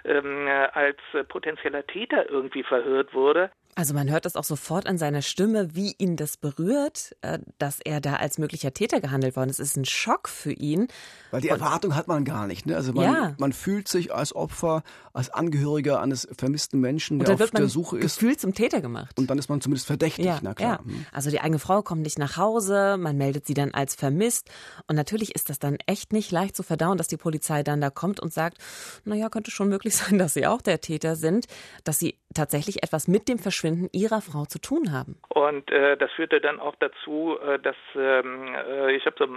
ähm, 0.05 0.47
als 0.73 0.97
potenzieller 1.29 1.85
Täter 1.87 2.29
irgendwie 2.29 2.63
verhört 2.63 3.13
wurde. 3.13 3.51
Also 3.75 3.93
man 3.93 4.09
hört 4.09 4.25
das 4.25 4.35
auch 4.35 4.43
sofort 4.43 4.87
an 4.87 4.97
seiner 4.97 5.21
Stimme, 5.21 5.75
wie 5.75 5.95
ihn 5.97 6.15
das 6.15 6.37
berührt, 6.37 7.15
äh, 7.21 7.39
dass 7.57 7.79
er 7.83 8.01
da 8.01 8.15
als 8.15 8.37
möglicher 8.37 8.73
Täter 8.73 9.01
gehandelt 9.01 9.35
worden 9.35 9.49
ist. 9.49 9.59
Es 9.59 9.69
ist 9.69 9.77
ein 9.77 9.85
Schock 9.85 10.29
für 10.29 10.51
ihn. 10.51 10.87
Weil 11.31 11.41
die 11.41 11.49
Erwartung 11.49 11.95
hat 11.95 12.07
man 12.07 12.25
gar 12.25 12.47
nicht. 12.47 12.65
Ne? 12.65 12.75
Also 12.75 12.93
man, 12.93 13.05
ja. 13.05 13.35
man 13.39 13.53
fühlt 13.53 13.87
sich 13.87 14.13
als 14.13 14.35
Opfer, 14.35 14.83
als 15.13 15.29
Angehöriger 15.29 16.01
eines 16.01 16.27
vermissten 16.37 16.79
Menschen, 16.79 17.19
der 17.19 17.33
auf 17.33 17.51
der 17.51 17.67
Suche 17.67 17.97
ist. 17.97 18.19
Gefühlt 18.19 18.39
zum 18.39 18.53
Täter 18.53 18.81
gemacht. 18.81 19.17
Und 19.17 19.29
dann 19.29 19.37
ist 19.37 19.49
man 19.49 19.61
zumindest 19.61 19.87
verdächtig. 19.87 20.25
Ja, 20.25 20.39
na 20.41 20.53
klar. 20.53 20.81
Ja. 20.85 20.91
Hm. 20.91 21.05
Also 21.11 21.29
die 21.29 21.41
eigene 21.41 21.59
Frau 21.59 21.81
kommt 21.81 22.01
nicht 22.01 22.19
nach 22.19 22.37
Hause, 22.37 22.97
man 22.97 23.17
meldet 23.17 23.47
sie 23.47 23.53
dann 23.53 23.71
als 23.73 23.95
vermisst. 23.95 24.49
Und 24.87 24.95
natürlich 24.95 25.35
ist 25.35 25.49
das 25.49 25.59
dann 25.59 25.77
echt 25.87 26.13
nicht 26.13 26.31
leicht 26.31 26.55
zu 26.55 26.63
verdauen, 26.63 26.97
dass 26.97 27.07
die 27.07 27.17
Polizei 27.17 27.63
dann 27.63 27.81
da 27.81 27.89
kommt 27.89 28.19
und 28.19 28.33
sagt, 28.33 28.57
naja, 29.05 29.29
könnte 29.29 29.51
schon 29.51 29.69
möglich 29.69 29.95
sein, 29.97 30.17
dass 30.17 30.33
sie 30.33 30.45
auch 30.45 30.61
der 30.61 30.81
Täter 30.81 31.15
sind, 31.15 31.45
dass 31.83 31.99
sie 31.99 32.19
tatsächlich 32.33 32.83
etwas 32.83 33.07
mit 33.07 33.27
dem 33.27 33.39
Verschwinden 33.39 33.89
ihrer 33.91 34.21
Frau 34.21 34.45
zu 34.45 34.59
tun 34.59 34.91
haben. 34.91 35.15
Und 35.29 35.71
äh, 35.71 35.97
das 35.97 36.11
führte 36.11 36.39
dann 36.41 36.59
auch 36.59 36.75
dazu, 36.79 37.37
äh, 37.39 37.59
dass 37.59 37.75
ähm, 37.95 38.55
äh, 38.55 38.95
ich 38.95 39.05
habe 39.05 39.15
so 39.17 39.27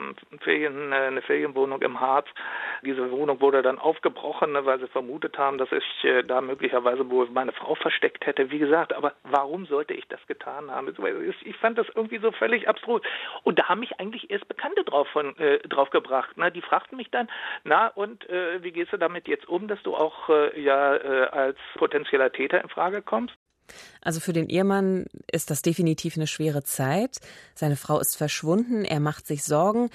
Ferien, 0.40 0.92
äh, 0.92 0.96
eine 0.96 1.22
Ferienwohnung 1.22 1.82
im 1.82 2.00
Harz. 2.00 2.26
Diese 2.84 3.10
Wohnung 3.10 3.40
wurde 3.40 3.62
dann 3.62 3.78
aufgebrochen, 3.78 4.52
ne, 4.52 4.64
weil 4.64 4.78
sie 4.80 4.88
vermutet 4.88 5.38
haben, 5.38 5.58
dass 5.58 5.70
ich 5.72 6.04
äh, 6.04 6.22
da 6.22 6.40
möglicherweise 6.40 7.08
wohl 7.10 7.28
meine 7.30 7.52
Frau 7.52 7.74
versteckt 7.74 8.26
hätte. 8.26 8.50
Wie 8.50 8.58
gesagt, 8.58 8.92
aber 8.92 9.14
warum 9.24 9.66
sollte 9.66 9.94
ich 9.94 10.06
das 10.08 10.24
getan 10.26 10.70
haben? 10.70 10.94
Ich 11.44 11.56
fand 11.56 11.78
das 11.78 11.86
irgendwie 11.94 12.18
so 12.18 12.32
völlig 12.32 12.68
abstrus. 12.68 13.02
Und 13.42 13.58
da 13.58 13.68
haben 13.68 13.80
mich 13.80 13.98
eigentlich 13.98 14.30
erst 14.30 14.48
Bekannte 14.48 14.84
drauf, 14.84 15.08
von, 15.08 15.34
drauf 15.68 15.90
gebracht. 15.90 16.36
Ne? 16.36 16.50
Die 16.52 16.62
fragten 16.62 16.96
mich 16.96 17.10
dann, 17.10 17.28
na 17.64 17.88
und 17.88 18.26
wie 18.60 18.72
gehst 18.72 18.92
du 18.92 18.96
damit 18.96 19.28
jetzt 19.28 19.48
um, 19.48 19.68
dass 19.68 19.82
du 19.82 19.94
auch 19.94 20.28
ja 20.56 20.90
als 20.90 21.58
potenzieller 21.76 22.32
Täter 22.32 22.62
in 22.62 22.68
Frage 22.68 22.85
kommst? 23.02 23.34
Also 24.00 24.20
für 24.20 24.32
den 24.32 24.48
Ehemann 24.48 25.06
ist 25.30 25.50
das 25.50 25.62
definitiv 25.62 26.16
eine 26.16 26.26
schwere 26.26 26.62
Zeit. 26.62 27.18
Seine 27.54 27.76
Frau 27.76 27.98
ist 27.98 28.16
verschwunden, 28.16 28.84
er 28.84 29.00
macht 29.00 29.26
sich 29.26 29.42
Sorgen. 29.42 29.90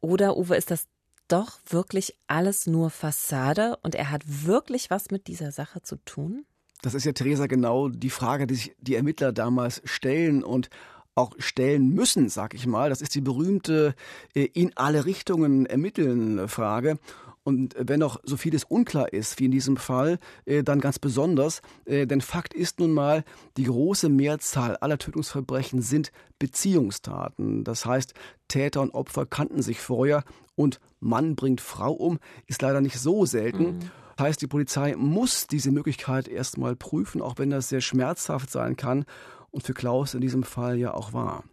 Oder, 0.00 0.36
Uwe, 0.36 0.56
ist 0.56 0.70
das 0.70 0.86
doch 1.28 1.58
wirklich 1.68 2.16
alles 2.26 2.66
nur 2.66 2.90
Fassade 2.90 3.78
und 3.82 3.94
er 3.94 4.10
hat 4.10 4.22
wirklich 4.26 4.90
was 4.90 5.10
mit 5.10 5.28
dieser 5.28 5.52
Sache 5.52 5.82
zu 5.82 5.96
tun? 6.04 6.44
Das 6.82 6.94
ist 6.94 7.04
ja, 7.04 7.12
Theresa, 7.12 7.46
genau 7.46 7.88
die 7.88 8.10
Frage, 8.10 8.46
die 8.46 8.54
sich 8.54 8.74
die 8.78 8.94
Ermittler 8.94 9.32
damals 9.32 9.82
stellen 9.84 10.42
und 10.42 10.70
auch 11.14 11.34
stellen 11.38 11.90
müssen, 11.90 12.28
sag 12.28 12.54
ich 12.54 12.66
mal. 12.66 12.88
Das 12.88 13.02
ist 13.02 13.14
die 13.14 13.20
berühmte 13.20 13.94
äh, 14.34 14.44
in 14.44 14.76
alle 14.76 15.04
Richtungen 15.04 15.66
ermitteln 15.66 16.48
Frage. 16.48 16.98
Und 17.42 17.74
wenn 17.78 18.00
noch 18.00 18.20
so 18.22 18.36
vieles 18.36 18.64
unklar 18.64 19.12
ist, 19.12 19.38
wie 19.40 19.46
in 19.46 19.50
diesem 19.50 19.76
Fall, 19.76 20.18
äh, 20.44 20.62
dann 20.62 20.80
ganz 20.80 20.98
besonders, 20.98 21.62
äh, 21.86 22.06
denn 22.06 22.20
Fakt 22.20 22.52
ist 22.52 22.80
nun 22.80 22.92
mal, 22.92 23.24
die 23.56 23.64
große 23.64 24.08
Mehrzahl 24.10 24.76
aller 24.76 24.98
Tötungsverbrechen 24.98 25.80
sind 25.80 26.12
Beziehungstaten. 26.38 27.64
Das 27.64 27.86
heißt, 27.86 28.12
Täter 28.48 28.82
und 28.82 28.92
Opfer 28.92 29.24
kannten 29.24 29.62
sich 29.62 29.80
vorher 29.80 30.22
und 30.54 30.80
Mann 31.00 31.34
bringt 31.34 31.62
Frau 31.62 31.92
um, 31.92 32.18
ist 32.46 32.60
leider 32.60 32.82
nicht 32.82 32.98
so 32.98 33.24
selten. 33.24 33.76
Mhm. 33.76 33.80
Das 34.16 34.26
heißt, 34.26 34.42
die 34.42 34.46
Polizei 34.46 34.94
muss 34.96 35.46
diese 35.46 35.70
Möglichkeit 35.70 36.28
erstmal 36.28 36.76
prüfen, 36.76 37.22
auch 37.22 37.38
wenn 37.38 37.48
das 37.48 37.70
sehr 37.70 37.80
schmerzhaft 37.80 38.50
sein 38.50 38.76
kann 38.76 39.06
und 39.50 39.62
für 39.62 39.72
Klaus 39.72 40.12
in 40.12 40.20
diesem 40.20 40.42
Fall 40.42 40.76
ja 40.76 40.92
auch 40.92 41.14
war. 41.14 41.44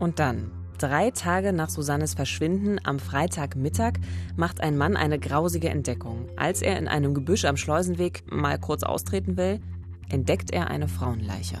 Und 0.00 0.18
dann 0.18 0.50
Drei 0.80 1.10
Tage 1.10 1.52
nach 1.52 1.68
Susannes 1.68 2.14
Verschwinden 2.14 2.78
am 2.84 2.98
Freitagmittag 2.98 3.98
macht 4.34 4.62
ein 4.62 4.78
Mann 4.78 4.96
eine 4.96 5.18
grausige 5.18 5.68
Entdeckung. 5.68 6.26
Als 6.36 6.62
er 6.62 6.78
in 6.78 6.88
einem 6.88 7.12
Gebüsch 7.12 7.44
am 7.44 7.58
Schleusenweg 7.58 8.22
mal 8.32 8.58
kurz 8.58 8.82
austreten 8.82 9.36
will, 9.36 9.60
entdeckt 10.08 10.50
er 10.50 10.70
eine 10.70 10.88
Frauenleiche. 10.88 11.58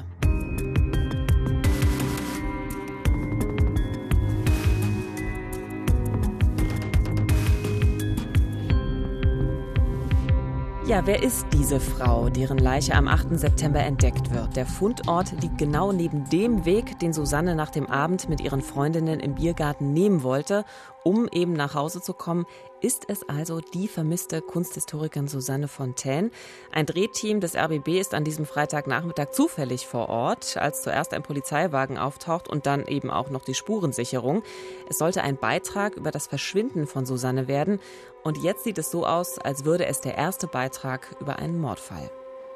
Ja, 10.90 11.06
wer 11.06 11.22
ist 11.22 11.46
diese 11.52 11.78
Frau, 11.78 12.30
deren 12.30 12.58
Leiche 12.58 12.96
am 12.96 13.06
8. 13.06 13.38
September 13.38 13.78
entdeckt 13.78 14.34
wird? 14.34 14.56
Der 14.56 14.66
Fundort 14.66 15.30
liegt 15.40 15.56
genau 15.56 15.92
neben 15.92 16.28
dem 16.30 16.64
Weg, 16.64 16.98
den 16.98 17.12
Susanne 17.12 17.54
nach 17.54 17.70
dem 17.70 17.86
Abend 17.86 18.28
mit 18.28 18.40
ihren 18.40 18.60
Freundinnen 18.60 19.20
im 19.20 19.36
Biergarten 19.36 19.92
nehmen 19.92 20.24
wollte 20.24 20.64
um 21.04 21.28
eben 21.32 21.52
nach 21.52 21.74
Hause 21.74 22.00
zu 22.00 22.12
kommen, 22.12 22.46
ist 22.80 23.04
es 23.08 23.28
also 23.28 23.60
die 23.60 23.88
vermisste 23.88 24.40
Kunsthistorikerin 24.40 25.28
Susanne 25.28 25.68
Fontaine. 25.68 26.30
Ein 26.72 26.86
Drehteam 26.86 27.40
des 27.40 27.56
RBB 27.56 28.00
ist 28.00 28.14
an 28.14 28.24
diesem 28.24 28.46
Freitagnachmittag 28.46 29.30
zufällig 29.30 29.86
vor 29.86 30.08
Ort, 30.08 30.56
als 30.56 30.82
zuerst 30.82 31.12
ein 31.12 31.22
Polizeiwagen 31.22 31.98
auftaucht 31.98 32.48
und 32.48 32.66
dann 32.66 32.86
eben 32.86 33.10
auch 33.10 33.30
noch 33.30 33.44
die 33.44 33.54
Spurensicherung. 33.54 34.42
Es 34.88 34.98
sollte 34.98 35.22
ein 35.22 35.36
Beitrag 35.36 35.96
über 35.96 36.10
das 36.10 36.26
Verschwinden 36.26 36.86
von 36.86 37.06
Susanne 37.06 37.48
werden. 37.48 37.80
Und 38.22 38.38
jetzt 38.38 38.64
sieht 38.64 38.78
es 38.78 38.90
so 38.90 39.06
aus, 39.06 39.38
als 39.38 39.64
würde 39.64 39.86
es 39.86 40.00
der 40.00 40.16
erste 40.16 40.46
Beitrag 40.46 41.16
über 41.20 41.38
einen 41.38 41.58
Mordfall. 41.60 42.10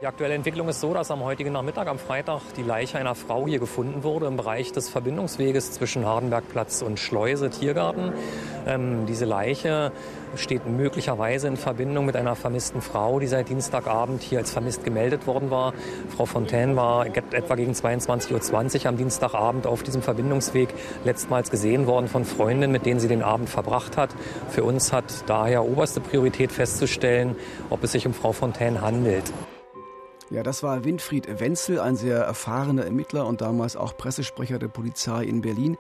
Die 0.05 0.09
aktuelle 0.09 0.35
Entwicklung 0.35 0.69
ist 0.69 0.83
so, 0.83 0.93
dass 0.93 1.11
am 1.11 1.25
heutigen 1.25 1.53
Nachmittag, 1.55 1.89
am 1.89 1.99
Freitag, 1.99 2.43
die 2.59 2.63
Leiche 2.63 2.99
einer 2.99 3.15
Frau 3.15 3.47
hier 3.47 3.59
gefunden 3.59 4.03
wurde 4.03 4.27
im 4.27 4.37
Bereich 4.37 4.71
des 4.71 4.91
Verbindungsweges 4.91 5.73
zwischen 5.73 6.05
Hardenbergplatz 6.05 6.83
und 6.83 7.01
Schleuse 7.01 7.49
Tiergarten. 7.49 8.13
Ähm, 8.67 9.07
diese 9.07 9.25
Leiche 9.25 9.93
steht 10.37 10.67
möglicherweise 10.67 11.49
in 11.49 11.57
Verbindung 11.57 12.05
mit 12.05 12.17
einer 12.17 12.37
vermissten 12.37 12.83
Frau, 12.83 13.19
die 13.19 13.27
seit 13.27 13.49
Dienstagabend 13.49 14.23
hier 14.23 14.41
als 14.41 14.51
vermisst 14.51 14.85
gemeldet 14.85 15.27
worden 15.27 15.51
war. 15.51 15.73
Frau 16.15 16.27
Fontaine 16.27 16.77
war 16.77 17.07
etwa 17.07 17.55
gegen 17.55 17.73
22.20 17.73 18.81
Uhr 18.83 18.87
am 18.91 18.99
Dienstagabend 18.99 19.67
auf 19.67 19.83
diesem 19.85 20.03
Verbindungsweg 20.03 20.69
letztmals 21.07 21.51
gesehen 21.51 21.87
worden 21.87 22.09
von 22.09 22.27
Freundinnen, 22.27 22.73
mit 22.73 22.85
denen 22.85 23.01
sie 23.01 23.09
den 23.09 23.23
Abend 23.23 23.49
verbracht 23.49 23.97
hat. 23.97 24.11
Für 24.51 24.65
uns 24.65 24.93
hat 24.93 25.05
daher 25.29 25.65
oberste 25.65 26.03
Priorität 26.03 26.53
festzustellen, 26.53 27.37
ob 27.71 27.83
es 27.83 27.93
sich 27.93 28.07
um 28.07 28.13
Frau 28.13 28.33
Fontaine 28.33 28.83
handelt. 28.83 29.33
Ja, 30.31 30.43
das 30.43 30.63
war 30.63 30.85
Winfried 30.85 31.41
Wenzel, 31.41 31.81
ein 31.81 31.97
sehr 31.97 32.19
erfahrener 32.19 32.85
Ermittler 32.85 33.27
und 33.27 33.41
damals 33.41 33.77
auch 33.77 33.97
Pressesprecher 33.97 34.59
der 34.59 34.69
Polizei 34.69 35.25
in 35.25 35.43
Berlin. 35.43 35.77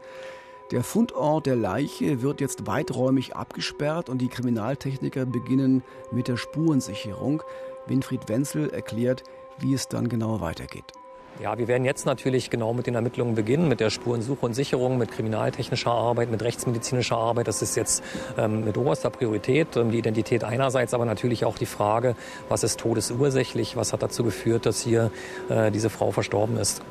Der 0.70 0.82
Fundort 0.82 1.46
der 1.46 1.56
Leiche 1.56 2.22
wird 2.22 2.40
jetzt 2.40 2.66
weiträumig 2.66 3.36
abgesperrt 3.36 4.08
und 4.08 4.18
die 4.18 4.28
Kriminaltechniker 4.28 5.26
beginnen 5.26 5.82
mit 6.10 6.28
der 6.28 6.36
Spurensicherung. 6.36 7.42
Winfried 7.86 8.28
Wenzel 8.28 8.70
erklärt, 8.70 9.24
wie 9.58 9.74
es 9.74 9.88
dann 9.88 10.08
genau 10.08 10.40
weitergeht. 10.40 10.92
Ja, 11.40 11.58
wir 11.58 11.66
werden 11.66 11.84
jetzt 11.84 12.06
natürlich 12.06 12.48
genau 12.48 12.72
mit 12.72 12.86
den 12.86 12.94
Ermittlungen 12.94 13.34
beginnen, 13.34 13.66
mit 13.68 13.80
der 13.80 13.90
Spurensuche 13.90 14.46
und 14.46 14.54
Sicherung, 14.54 14.98
mit 14.98 15.10
kriminaltechnischer 15.10 15.90
Arbeit, 15.90 16.30
mit 16.30 16.42
rechtsmedizinischer 16.42 17.16
Arbeit. 17.16 17.48
Das 17.48 17.60
ist 17.60 17.74
jetzt 17.74 18.04
ähm, 18.38 18.64
mit 18.64 18.78
oberster 18.78 19.10
Priorität. 19.10 19.76
Ähm, 19.76 19.90
die 19.90 19.98
Identität 19.98 20.44
einerseits, 20.44 20.94
aber 20.94 21.04
natürlich 21.04 21.44
auch 21.44 21.58
die 21.58 21.66
Frage, 21.66 22.14
was 22.48 22.62
ist 22.62 22.78
todesursächlich, 22.78 23.76
was 23.76 23.92
hat 23.92 24.02
dazu 24.02 24.22
geführt, 24.22 24.64
dass 24.64 24.80
hier 24.80 25.10
äh, 25.48 25.72
diese 25.72 25.90
Frau 25.90 26.12
verstorben 26.12 26.56
ist. 26.56 26.82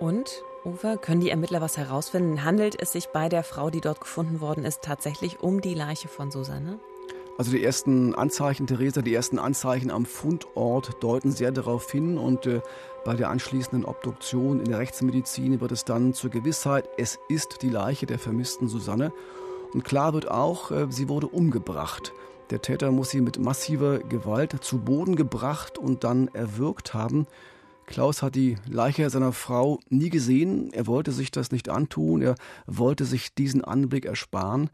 Und, 0.00 0.42
Uwe, 0.64 0.98
können 1.00 1.20
die 1.20 1.30
Ermittler 1.30 1.60
was 1.60 1.76
herausfinden? 1.76 2.42
Handelt 2.42 2.80
es 2.82 2.90
sich 2.90 3.06
bei 3.06 3.28
der 3.28 3.44
Frau, 3.44 3.70
die 3.70 3.80
dort 3.80 4.00
gefunden 4.00 4.40
worden 4.40 4.64
ist, 4.64 4.82
tatsächlich 4.82 5.40
um 5.40 5.60
die 5.60 5.74
Leiche 5.74 6.08
von 6.08 6.32
Susanne? 6.32 6.80
Also 7.36 7.50
die 7.50 7.64
ersten 7.64 8.14
Anzeichen, 8.14 8.68
Theresa, 8.68 9.02
die 9.02 9.12
ersten 9.12 9.40
Anzeichen 9.40 9.90
am 9.90 10.06
Fundort 10.06 11.02
deuten 11.02 11.32
sehr 11.32 11.50
darauf 11.50 11.90
hin 11.90 12.16
und 12.16 12.46
äh, 12.46 12.60
bei 13.04 13.16
der 13.16 13.28
anschließenden 13.30 13.84
Obduktion 13.84 14.60
in 14.60 14.66
der 14.66 14.78
Rechtsmedizin 14.78 15.60
wird 15.60 15.72
es 15.72 15.84
dann 15.84 16.14
zur 16.14 16.30
Gewissheit, 16.30 16.88
es 16.96 17.18
ist 17.28 17.62
die 17.62 17.70
Leiche 17.70 18.06
der 18.06 18.20
vermissten 18.20 18.68
Susanne. 18.68 19.12
Und 19.72 19.82
klar 19.84 20.14
wird 20.14 20.30
auch, 20.30 20.70
äh, 20.70 20.86
sie 20.90 21.08
wurde 21.08 21.26
umgebracht. 21.26 22.12
Der 22.50 22.62
Täter 22.62 22.92
muss 22.92 23.10
sie 23.10 23.20
mit 23.20 23.40
massiver 23.40 23.98
Gewalt 23.98 24.62
zu 24.62 24.78
Boden 24.78 25.16
gebracht 25.16 25.76
und 25.76 26.04
dann 26.04 26.28
erwürgt 26.28 26.94
haben. 26.94 27.26
Klaus 27.86 28.22
hat 28.22 28.36
die 28.36 28.56
Leiche 28.68 29.10
seiner 29.10 29.32
Frau 29.32 29.80
nie 29.88 30.08
gesehen. 30.08 30.72
Er 30.72 30.86
wollte 30.86 31.10
sich 31.10 31.30
das 31.30 31.50
nicht 31.50 31.68
antun. 31.68 32.22
Er 32.22 32.36
wollte 32.66 33.04
sich 33.04 33.34
diesen 33.34 33.64
Anblick 33.64 34.06
ersparen. 34.06 34.70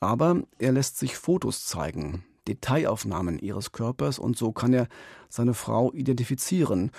Aber 0.00 0.42
er 0.58 0.72
lässt 0.72 0.98
sich 0.98 1.16
Fotos 1.16 1.64
zeigen, 1.64 2.24
Detailaufnahmen 2.46 3.38
ihres 3.38 3.72
Körpers 3.72 4.18
und 4.18 4.36
so 4.36 4.52
kann 4.52 4.72
er 4.72 4.88
seine 5.28 5.54
Frau 5.54 5.92
identifizieren. 5.92 6.90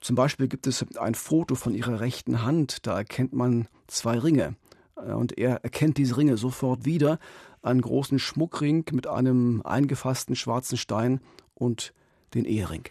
Zum 0.00 0.16
Beispiel 0.16 0.48
gibt 0.48 0.66
es 0.66 0.84
ein 0.98 1.14
Foto 1.14 1.54
von 1.54 1.74
ihrer 1.74 2.00
rechten 2.00 2.42
Hand, 2.42 2.86
da 2.86 2.96
erkennt 2.96 3.32
man 3.32 3.68
zwei 3.86 4.18
Ringe. 4.18 4.56
Und 4.94 5.36
er 5.38 5.64
erkennt 5.64 5.98
diese 5.98 6.16
Ringe 6.16 6.36
sofort 6.36 6.84
wieder, 6.84 7.18
einen 7.62 7.80
großen 7.80 8.18
Schmuckring 8.18 8.84
mit 8.92 9.06
einem 9.06 9.62
eingefassten 9.62 10.36
schwarzen 10.36 10.76
Stein 10.76 11.20
und 11.54 11.94
den 12.34 12.44
Ehering. 12.44 12.84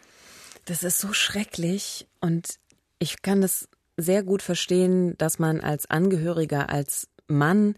Das 0.65 0.83
ist 0.83 0.99
so 0.99 1.13
schrecklich 1.13 2.07
und 2.19 2.59
ich 2.99 3.21
kann 3.21 3.41
das 3.41 3.67
sehr 3.97 4.23
gut 4.23 4.41
verstehen, 4.41 5.17
dass 5.17 5.37
man 5.37 5.61
als 5.61 5.89
Angehöriger, 5.89 6.69
als 6.69 7.07
Mann 7.27 7.75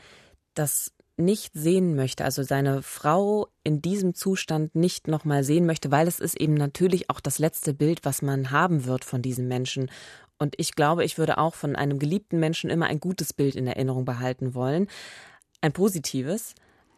das 0.54 0.92
nicht 1.18 1.54
sehen 1.54 1.96
möchte, 1.96 2.26
also 2.26 2.44
seine 2.44 2.82
Frau 2.82 3.48
in 3.64 3.82
diesem 3.82 4.14
Zustand 4.14 4.76
nicht 4.76 5.08
nochmal 5.08 5.44
sehen 5.44 5.66
möchte, 5.66 5.92
weil 5.92 6.08
es 6.08 6.20
ist 6.20 6.40
eben 6.40 6.56
natürlich 6.56 7.10
auch 7.10 7.20
das 7.20 7.40
letzte 7.40 7.74
Bild, 7.74 8.04
was 8.04 8.22
man 8.22 8.52
haben 8.52 8.86
wird 8.86 9.06
von 9.06 9.22
diesem 9.22 9.48
Menschen. 9.48 9.90
Und 10.38 10.56
ich 10.58 10.76
glaube, 10.76 11.06
ich 11.06 11.18
würde 11.18 11.38
auch 11.38 11.56
von 11.56 11.76
einem 11.76 12.00
geliebten 12.00 12.40
Menschen 12.40 12.70
immer 12.70 12.88
ein 12.88 13.00
gutes 13.00 13.34
Bild 13.34 13.56
in 13.56 13.68
Erinnerung 13.68 14.04
behalten 14.04 14.54
wollen. 14.54 14.88
Ein 15.62 15.72
positives. 15.72 16.54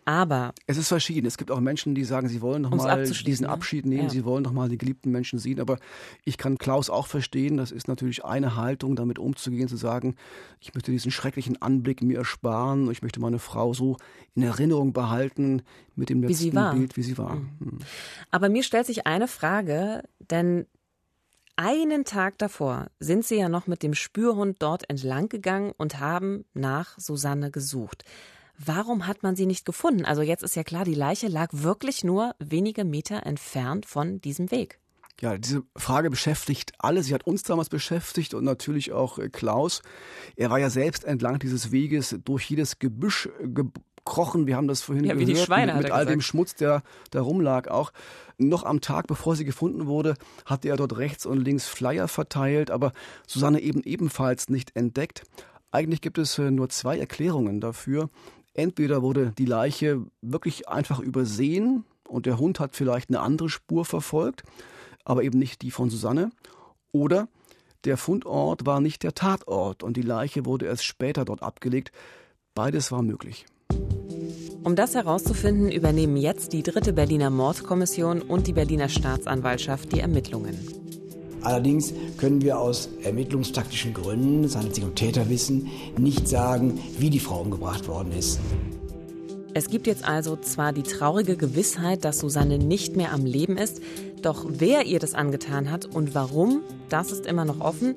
Aber 0.07 0.53
es 0.67 0.77
ist 0.77 0.87
verschieden. 0.87 1.27
Es 1.27 1.37
gibt 1.37 1.51
auch 1.51 1.59
Menschen, 1.59 1.93
die 1.93 2.05
sagen, 2.05 2.29
sie 2.29 2.41
wollen 2.41 2.61
noch 2.61 2.73
mal 2.73 3.03
diesen 3.03 3.45
ne? 3.45 3.51
Abschied 3.51 3.85
nehmen, 3.85 4.03
ja. 4.03 4.09
sie 4.09 4.23
wollen 4.23 4.41
noch 4.41 4.53
mal 4.53 4.69
die 4.69 4.77
geliebten 4.77 5.11
Menschen 5.11 5.37
sehen. 5.37 5.59
Aber 5.59 5.79
ich 6.23 6.37
kann 6.37 6.57
Klaus 6.57 6.89
auch 6.89 7.07
verstehen. 7.07 7.57
Das 7.57 7.73
ist 7.73 7.89
natürlich 7.89 8.23
eine 8.23 8.55
Haltung, 8.55 8.95
damit 8.95 9.19
umzugehen, 9.19 9.67
zu 9.67 9.75
sagen, 9.75 10.15
ich 10.61 10.73
möchte 10.73 10.91
diesen 10.91 11.11
schrecklichen 11.11 11.61
Anblick 11.61 12.01
mir 12.01 12.19
ersparen. 12.19 12.89
Ich 12.89 13.01
möchte 13.01 13.19
meine 13.19 13.37
Frau 13.37 13.73
so 13.73 13.97
in 14.33 14.43
Erinnerung 14.43 14.93
behalten 14.93 15.63
mit 15.97 16.09
dem 16.09 16.23
letzten 16.23 16.51
Bild, 16.51 16.95
wie 16.95 17.03
sie 17.03 17.17
war. 17.17 17.35
Mhm. 17.35 17.49
Hm. 17.59 17.79
Aber 18.31 18.47
mir 18.47 18.63
stellt 18.63 18.85
sich 18.85 19.07
eine 19.07 19.27
Frage, 19.27 20.03
denn 20.31 20.67
einen 21.57 22.05
Tag 22.05 22.37
davor 22.37 22.87
sind 23.01 23.25
sie 23.25 23.35
ja 23.35 23.49
noch 23.49 23.67
mit 23.67 23.83
dem 23.83 23.93
Spürhund 23.93 24.55
dort 24.59 24.89
entlang 24.89 25.27
gegangen 25.27 25.73
und 25.77 25.99
haben 25.99 26.45
nach 26.53 26.97
Susanne 26.97 27.51
gesucht. 27.51 28.05
Warum 28.57 29.05
hat 29.05 29.23
man 29.23 29.35
sie 29.35 29.45
nicht 29.45 29.65
gefunden? 29.65 30.05
Also 30.05 30.21
jetzt 30.21 30.43
ist 30.43 30.55
ja 30.55 30.63
klar, 30.63 30.83
die 30.83 30.95
Leiche 30.95 31.27
lag 31.27 31.49
wirklich 31.51 32.03
nur 32.03 32.33
wenige 32.39 32.85
Meter 32.85 33.25
entfernt 33.25 33.85
von 33.85 34.19
diesem 34.21 34.49
Weg. 34.51 34.79
Ja, 35.19 35.37
diese 35.37 35.63
Frage 35.75 36.09
beschäftigt 36.09 36.73
alle. 36.77 37.01
Sie 37.01 37.13
hat 37.13 37.25
uns 37.25 37.41
damals 37.41 37.69
beschäftigt 37.69 38.33
und 38.35 38.43
natürlich 38.43 38.91
auch 38.91 39.17
äh, 39.17 39.29
Klaus. 39.29 39.81
Er 40.35 40.51
war 40.51 40.59
ja 40.59 40.69
selbst 40.69 41.05
entlang 41.05 41.39
dieses 41.39 41.71
Weges 41.71 42.15
durch 42.23 42.49
jedes 42.49 42.77
Gebüsch 42.77 43.27
äh, 43.41 43.47
gekrochen. 43.47 44.45
Wir 44.45 44.55
haben 44.55 44.67
das 44.67 44.81
vorhin 44.81 45.05
ja, 45.05 45.13
gehört. 45.13 45.27
Wie 45.27 45.33
die 45.33 45.39
Schweine, 45.39 45.73
mit, 45.73 45.83
mit 45.83 45.91
all 45.91 46.05
dem 46.05 46.21
Schmutz, 46.21 46.53
der 46.53 46.83
da 47.09 47.21
rumlag 47.21 47.67
auch. 47.67 47.93
Noch 48.37 48.63
am 48.63 48.79
Tag, 48.79 49.07
bevor 49.07 49.35
sie 49.35 49.45
gefunden 49.45 49.87
wurde, 49.87 50.15
hatte 50.45 50.69
er 50.69 50.77
dort 50.77 50.97
rechts 50.97 51.25
und 51.25 51.43
links 51.43 51.67
Flyer 51.67 52.07
verteilt, 52.07 52.69
aber 52.69 52.91
Susanne 53.25 53.59
eben 53.59 53.81
ebenfalls 53.83 54.49
nicht 54.49 54.75
entdeckt. 54.75 55.23
Eigentlich 55.71 56.01
gibt 56.01 56.19
es 56.19 56.37
äh, 56.37 56.51
nur 56.51 56.69
zwei 56.69 56.99
Erklärungen 56.99 57.59
dafür. 57.59 58.09
Entweder 58.57 59.03
wurde 59.03 59.33
die 59.37 59.45
Leiche 59.45 60.03
wirklich 60.21 60.67
einfach 60.67 60.99
übersehen 60.99 61.85
und 62.07 62.25
der 62.25 62.39
Hund 62.39 62.59
hat 62.59 62.75
vielleicht 62.75 63.09
eine 63.09 63.19
andere 63.19 63.49
Spur 63.49 63.85
verfolgt, 63.85 64.43
aber 65.05 65.23
eben 65.23 65.37
nicht 65.37 65.61
die 65.61 65.69
von 65.69 65.91
Susanne. 65.91 66.31
Oder 66.91 67.27
der 67.85 67.97
Fundort 67.97 68.65
war 68.65 68.81
nicht 68.81 69.03
der 69.03 69.13
Tatort 69.13 69.83
und 69.83 69.95
die 69.95 70.01
Leiche 70.01 70.45
wurde 70.45 70.65
erst 70.65 70.85
später 70.85 71.23
dort 71.23 71.43
abgelegt. 71.43 71.91
Beides 72.55 72.91
war 72.91 73.03
möglich. 73.03 73.45
Um 74.63 74.75
das 74.75 74.95
herauszufinden, 74.95 75.71
übernehmen 75.71 76.17
jetzt 76.17 76.51
die 76.51 76.63
dritte 76.63 76.93
Berliner 76.93 77.29
Mordkommission 77.29 78.23
und 78.23 78.47
die 78.47 78.53
Berliner 78.53 78.89
Staatsanwaltschaft 78.89 79.93
die 79.93 79.99
Ermittlungen. 79.99 80.57
Allerdings 81.41 81.94
können 82.17 82.41
wir 82.41 82.60
aus 82.60 82.89
ermittlungstaktischen 83.03 83.94
Gründen, 83.94 84.44
es 84.44 84.56
handelt 84.56 84.75
sich 84.75 84.84
um 84.84 84.96
Täterwissen, 84.96 85.67
nicht 85.98 86.27
sagen, 86.27 86.79
wie 86.98 87.10
die 87.10 87.20
Frau 87.20 87.41
umgebracht 87.41 87.88
worden 87.88 88.12
ist. 88.12 88.39
Es 89.53 89.70
gibt 89.70 89.88
jetzt 89.88 90.08
also 90.08 90.36
zwar 90.36 90.72
die 90.72 90.84
traurige 90.84 91.36
Gewissheit, 91.36 92.06
dass 92.06 92.20
Susanne 92.20 92.60
nicht 92.60 92.96
mehr 92.96 93.12
am 93.12 93.25
Leben 93.25 93.58
ist, 93.58 93.82
doch 94.22 94.46
wer 94.48 94.86
ihr 94.86 95.00
das 95.00 95.13
angetan 95.13 95.72
hat 95.72 95.86
und 95.86 96.13
warum, 96.13 96.62
das 96.89 97.12
ist 97.12 97.25
immer 97.25 97.46
noch 97.46 97.60
offen. 97.60 97.96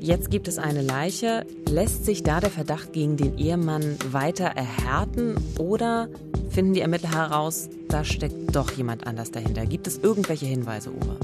Jetzt 0.00 0.30
gibt 0.30 0.48
es 0.48 0.58
eine 0.58 0.82
Leiche. 0.82 1.46
Lässt 1.68 2.04
sich 2.04 2.22
da 2.22 2.40
der 2.40 2.50
Verdacht 2.50 2.92
gegen 2.92 3.16
den 3.16 3.38
Ehemann 3.38 3.96
weiter 4.12 4.44
erhärten 4.44 5.36
oder 5.58 6.08
finden 6.50 6.74
die 6.74 6.80
Ermittler 6.80 7.12
heraus, 7.12 7.68
da 7.88 8.04
steckt 8.04 8.54
doch 8.54 8.70
jemand 8.72 9.06
anders 9.06 9.30
dahinter? 9.30 9.66
Gibt 9.66 9.86
es 9.86 9.98
irgendwelche 9.98 10.46
Hinweise, 10.46 10.90
Uwe? 10.90 11.16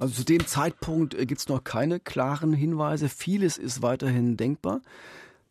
Also 0.00 0.14
zu 0.14 0.24
dem 0.24 0.46
Zeitpunkt 0.46 1.14
äh, 1.14 1.26
gibt 1.26 1.40
es 1.40 1.48
noch 1.48 1.64
keine 1.64 2.00
klaren 2.00 2.52
Hinweise. 2.52 3.08
Vieles 3.08 3.58
ist 3.58 3.82
weiterhin 3.82 4.36
denkbar. 4.36 4.80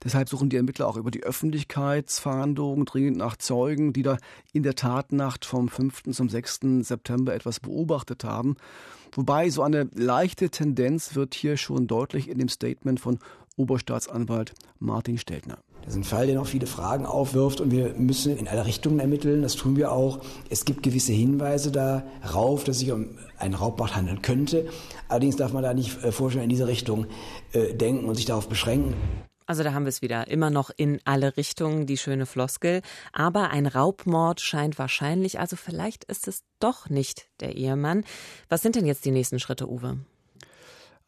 Deshalb 0.03 0.29
suchen 0.29 0.49
die 0.49 0.57
Ermittler 0.57 0.87
auch 0.87 0.95
über 0.95 1.09
die 1.09 1.23
Öffentlichkeitsfahndung 1.23 2.85
dringend 2.85 3.17
nach 3.17 3.35
Zeugen, 3.35 3.93
die 3.93 4.03
da 4.03 4.17
in 4.53 4.61
der 4.61 4.75
Tatnacht 4.75 5.43
vom 5.43 5.69
5. 5.69 6.03
zum 6.11 6.29
6. 6.29 6.59
September 6.81 7.33
etwas 7.33 7.59
beobachtet 7.59 8.23
haben. 8.23 8.57
Wobei 9.13 9.49
so 9.49 9.63
eine 9.63 9.89
leichte 9.95 10.49
Tendenz 10.49 11.15
wird 11.15 11.33
hier 11.33 11.57
schon 11.57 11.87
deutlich 11.87 12.29
in 12.29 12.37
dem 12.37 12.49
Statement 12.49 12.99
von 12.99 13.17
Oberstaatsanwalt 13.55 14.53
Martin 14.79 15.17
Steltner. 15.17 15.57
Das 15.87 15.95
ist 15.95 16.01
ein 16.01 16.03
Fall, 16.03 16.27
der 16.27 16.35
noch 16.35 16.47
viele 16.47 16.67
Fragen 16.67 17.05
aufwirft 17.05 17.61
und 17.61 17.71
wir 17.71 17.93
müssen 17.93 18.35
in 18.35 18.49
alle 18.49 18.65
Richtungen 18.65 18.99
ermitteln. 18.99 19.41
Das 19.41 19.55
tun 19.55 19.77
wir 19.77 19.93
auch. 19.93 20.19
Es 20.49 20.65
gibt 20.65 20.83
gewisse 20.83 21.13
Hinweise 21.13 21.71
darauf, 21.71 22.65
dass 22.65 22.79
sich 22.79 22.91
um 22.91 23.17
einen 23.37 23.53
Raubmord 23.53 23.95
handeln 23.95 24.21
könnte. 24.21 24.67
Allerdings 25.07 25.37
darf 25.37 25.53
man 25.53 25.63
da 25.63 25.73
nicht 25.73 26.03
äh, 26.03 26.11
vorstellen 26.11 26.43
in 26.43 26.49
diese 26.49 26.67
Richtung 26.67 27.05
äh, 27.53 27.73
denken 27.73 28.03
und 28.03 28.15
sich 28.15 28.25
darauf 28.25 28.49
beschränken. 28.49 28.95
Also 29.45 29.63
da 29.63 29.71
haben 29.71 29.85
wir 29.85 29.89
es 29.89 30.01
wieder. 30.01 30.27
Immer 30.27 30.49
noch 30.49 30.71
in 30.75 30.99
alle 31.05 31.37
Richtungen 31.37 31.85
die 31.85 31.97
schöne 31.97 32.25
Floskel. 32.25 32.81
Aber 33.13 33.51
ein 33.51 33.65
Raubmord 33.65 34.41
scheint 34.41 34.77
wahrscheinlich. 34.77 35.39
Also 35.39 35.55
vielleicht 35.55 36.03
ist 36.03 36.27
es 36.27 36.43
doch 36.59 36.89
nicht 36.89 37.29
der 37.39 37.55
Ehemann. 37.55 38.03
Was 38.49 38.61
sind 38.61 38.75
denn 38.75 38.85
jetzt 38.85 39.05
die 39.05 39.11
nächsten 39.11 39.39
Schritte, 39.39 39.69
Uwe? 39.69 39.99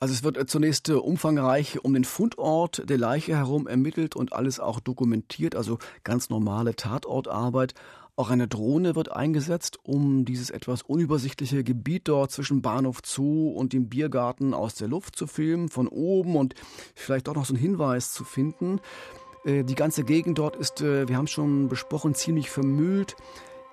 Also 0.01 0.13
es 0.13 0.23
wird 0.23 0.37
äh, 0.37 0.45
zunächst 0.45 0.87
äh, 0.87 0.93
umfangreich 0.93 1.83
um 1.83 1.93
den 1.93 2.05
Fundort 2.05 2.89
der 2.89 2.97
Leiche 2.97 3.35
herum 3.35 3.67
ermittelt 3.67 4.15
und 4.15 4.31
alles 4.31 4.59
auch 4.59 4.79
dokumentiert, 4.79 5.55
also 5.55 5.77
ganz 6.05 6.29
normale 6.29 6.75
Tatortarbeit. 6.75 7.73
Auch 8.15 8.29
eine 8.29 8.47
Drohne 8.47 8.95
wird 8.95 9.11
eingesetzt, 9.11 9.77
um 9.83 10.25
dieses 10.25 10.49
etwas 10.51 10.83
unübersichtliche 10.83 11.63
Gebiet 11.63 12.07
dort 12.07 12.31
zwischen 12.31 12.61
Bahnhof 12.61 12.99
Zoo 13.05 13.49
und 13.49 13.73
dem 13.73 13.87
Biergarten 13.89 14.53
aus 14.53 14.75
der 14.75 14.87
Luft 14.87 15.17
zu 15.17 15.27
filmen, 15.27 15.69
von 15.69 15.87
oben 15.87 16.35
und 16.37 16.55
vielleicht 16.95 17.27
auch 17.27 17.35
noch 17.35 17.45
so 17.45 17.53
einen 17.53 17.61
Hinweis 17.61 18.13
zu 18.13 18.23
finden. 18.23 18.79
Äh, 19.43 19.65
die 19.65 19.75
ganze 19.75 20.05
Gegend 20.05 20.37
dort 20.37 20.55
ist, 20.55 20.81
wir 20.81 21.17
haben 21.17 21.25
es 21.25 21.31
schon 21.31 21.67
besprochen, 21.67 22.15
ziemlich 22.15 22.49
vermüllt. 22.49 23.17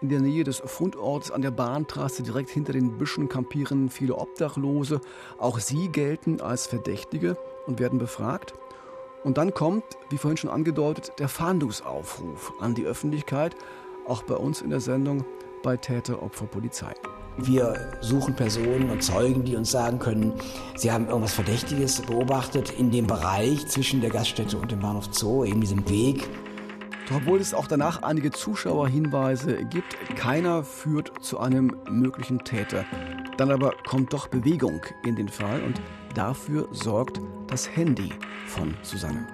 In 0.03 0.11
der 0.11 0.21
Nähe 0.21 0.45
des 0.45 0.59
Fundorts 0.59 1.31
an 1.31 1.41
der 1.41 1.51
Bahntrasse 1.51 2.23
direkt 2.23 2.51
hinter 2.51 2.75
den 2.75 2.99
Büschen 2.99 3.31
kampieren 3.31 3.89
viele 3.89 4.17
Obdachlose. 4.17 5.01
Auch 5.39 5.59
sie 5.59 5.89
gelten 5.89 6.43
als 6.43 6.67
Verdächtige 6.67 7.39
und 7.67 7.81
werden 7.81 7.99
befragt. 7.99 8.53
Und 9.25 9.39
dann 9.39 9.55
kommt, 9.55 9.85
wie 10.11 10.19
vorhin 10.19 10.37
schon 10.37 10.51
angedeutet, 10.51 11.13
der 11.19 11.29
Fahndungsaufruf 11.29 12.53
an 12.61 12.75
die 12.75 12.85
Öffentlichkeit, 12.85 13.57
auch 14.07 14.23
bei 14.23 14.35
uns 14.35 14.61
in 14.61 14.69
der 14.69 14.81
Sendung 14.81 15.25
bei 15.63 15.79
Täter, 15.79 16.23
Opfer, 16.23 16.45
Polizei. 16.45 16.93
Wir 17.39 17.99
suchen 18.03 18.37
Personen 18.37 18.91
und 18.91 19.03
Zeugen, 19.03 19.45
die 19.45 19.57
uns 19.57 19.71
sagen 19.71 19.99
können, 19.99 20.35
sie 20.77 20.93
haben 20.93 21.09
irgendwas 21.09 21.33
Verdächtiges 21.33 22.03
beobachtet 22.03 22.71
in 22.79 22.91
dem 22.91 23.07
Bereich 23.07 23.67
zwischen 23.67 24.03
der 24.03 24.11
Gaststätte 24.11 24.59
und 24.59 24.71
dem 24.71 24.81
Bahnhof 24.81 25.09
Zoo, 25.11 25.45
eben 25.45 25.63
diesem 25.63 25.89
Weg. 25.89 26.29
Obwohl 27.15 27.41
es 27.41 27.55
auch 27.55 27.67
danach 27.67 28.03
einige 28.03 28.31
Zuschauerhinweise 28.31 29.65
gibt, 29.65 29.97
keiner 30.17 30.65
führt 30.65 31.13
zu 31.23 31.39
einem 31.39 31.77
möglichen 31.89 32.41
Täter. 32.41 32.85
Dann 33.37 33.51
aber 33.51 33.73
kommt 33.87 34.13
doch 34.13 34.29
Bewegung 34.29 34.81
in 35.05 35.17
den 35.17 35.29
Fall 35.29 35.63
und 35.63 35.81
dafür 36.15 36.69
sorgt 36.73 37.21
das 37.47 37.69
Handy 37.77 38.11
von 38.47 38.75
Susanne. 38.83 39.27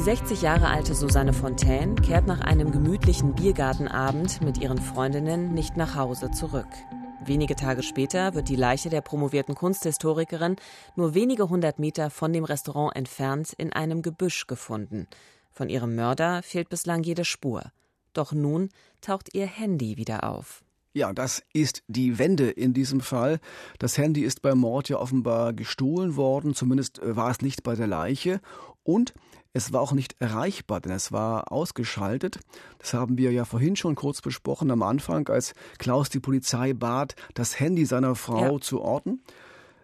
Die 0.00 0.04
60 0.04 0.40
Jahre 0.40 0.68
alte 0.68 0.94
Susanne 0.94 1.34
Fontaine 1.34 1.94
kehrt 1.94 2.26
nach 2.26 2.40
einem 2.40 2.72
gemütlichen 2.72 3.34
Biergartenabend 3.34 4.40
mit 4.40 4.56
ihren 4.56 4.78
Freundinnen 4.78 5.52
nicht 5.52 5.76
nach 5.76 5.94
Hause 5.94 6.30
zurück. 6.30 6.68
wenige 7.26 7.54
Tage 7.54 7.82
später 7.82 8.32
wird 8.32 8.48
die 8.48 8.56
Leiche 8.56 8.88
der 8.88 9.02
promovierten 9.02 9.54
Kunsthistorikerin 9.54 10.56
nur 10.96 11.12
wenige 11.12 11.50
hundert 11.50 11.78
Meter 11.78 12.08
von 12.08 12.32
dem 12.32 12.44
Restaurant 12.44 12.96
entfernt 12.96 13.52
in 13.58 13.74
einem 13.74 14.00
Gebüsch 14.00 14.46
gefunden. 14.46 15.06
Von 15.50 15.68
ihrem 15.68 15.94
Mörder 15.94 16.42
fehlt 16.42 16.70
bislang 16.70 17.02
jede 17.02 17.26
Spur. 17.26 17.70
Doch 18.14 18.32
nun 18.32 18.70
taucht 19.02 19.34
ihr 19.34 19.44
Handy 19.44 19.98
wieder 19.98 20.24
auf. 20.24 20.64
Ja, 20.92 21.12
das 21.12 21.42
ist 21.52 21.84
die 21.86 22.18
Wende 22.18 22.50
in 22.50 22.72
diesem 22.72 23.00
Fall. 23.00 23.38
Das 23.78 23.96
Handy 23.96 24.22
ist 24.22 24.42
beim 24.42 24.58
Mord 24.58 24.88
ja 24.88 24.96
offenbar 24.96 25.52
gestohlen 25.52 26.16
worden, 26.16 26.54
zumindest 26.54 27.00
äh, 27.00 27.14
war 27.14 27.30
es 27.30 27.42
nicht 27.42 27.62
bei 27.62 27.76
der 27.76 27.86
Leiche. 27.86 28.40
Und 28.82 29.14
es 29.52 29.72
war 29.72 29.80
auch 29.80 29.92
nicht 29.92 30.16
erreichbar, 30.20 30.80
denn 30.80 30.92
es 30.92 31.10
war 31.12 31.50
ausgeschaltet. 31.50 32.38
Das 32.78 32.94
haben 32.94 33.18
wir 33.18 33.32
ja 33.32 33.44
vorhin 33.44 33.76
schon 33.76 33.96
kurz 33.96 34.20
besprochen 34.20 34.70
am 34.70 34.82
Anfang, 34.82 35.28
als 35.28 35.54
Klaus 35.78 36.08
die 36.08 36.20
Polizei 36.20 36.72
bat, 36.72 37.16
das 37.34 37.58
Handy 37.58 37.84
seiner 37.84 38.14
Frau 38.14 38.54
ja. 38.54 38.60
zu 38.60 38.80
orten. 38.80 39.22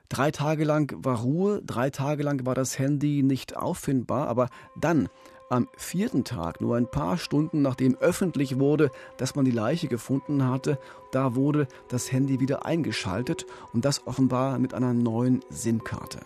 Drei 0.09 0.31
Tage 0.31 0.64
lang 0.64 0.94
war 1.05 1.20
Ruhe, 1.20 1.62
drei 1.64 1.90
Tage 1.90 2.22
lang 2.22 2.46
war 2.46 2.55
das 2.55 2.79
Handy 2.79 3.24
nicht 3.24 3.57
auffindbar, 3.57 4.29
aber 4.29 4.48
dann 4.79 5.09
am 5.48 5.68
vierten 5.76 6.24
Tag, 6.24 6.61
nur 6.61 6.76
ein 6.76 6.87
paar 6.87 7.18
Stunden 7.18 7.62
nachdem 7.62 7.96
öffentlich 7.96 8.59
wurde, 8.59 8.90
dass 9.16 9.35
man 9.35 9.44
die 9.44 9.50
Leiche 9.50 9.88
gefunden 9.88 10.48
hatte, 10.48 10.78
da 11.12 11.35
wurde 11.35 11.68
das 11.88 12.11
Handy 12.11 12.40
wieder 12.40 12.66
eingeschaltet 12.66 13.46
und 13.72 13.85
das 13.85 14.06
offenbar 14.06 14.59
mit 14.59 14.74
einer 14.74 14.92
neuen 14.92 15.44
SIM-Karte. 15.50 16.20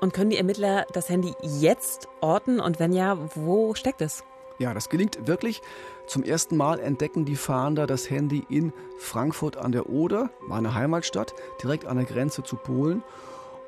Und 0.00 0.12
können 0.12 0.30
die 0.30 0.38
Ermittler 0.38 0.86
das 0.92 1.08
Handy 1.08 1.34
jetzt 1.42 2.08
orten 2.20 2.60
und 2.60 2.78
wenn 2.78 2.92
ja, 2.92 3.18
wo 3.34 3.74
steckt 3.74 4.00
es? 4.00 4.24
Ja, 4.58 4.74
das 4.74 4.88
gelingt 4.88 5.26
wirklich. 5.26 5.60
Zum 6.06 6.22
ersten 6.22 6.56
Mal 6.56 6.78
entdecken 6.78 7.24
die 7.24 7.36
Fahnder 7.36 7.86
das 7.86 8.10
Handy 8.10 8.44
in 8.48 8.72
Frankfurt 8.98 9.56
an 9.56 9.72
der 9.72 9.88
Oder, 9.88 10.30
meine 10.46 10.74
Heimatstadt, 10.74 11.34
direkt 11.62 11.86
an 11.86 11.96
der 11.96 12.06
Grenze 12.06 12.42
zu 12.42 12.56
Polen. 12.56 13.02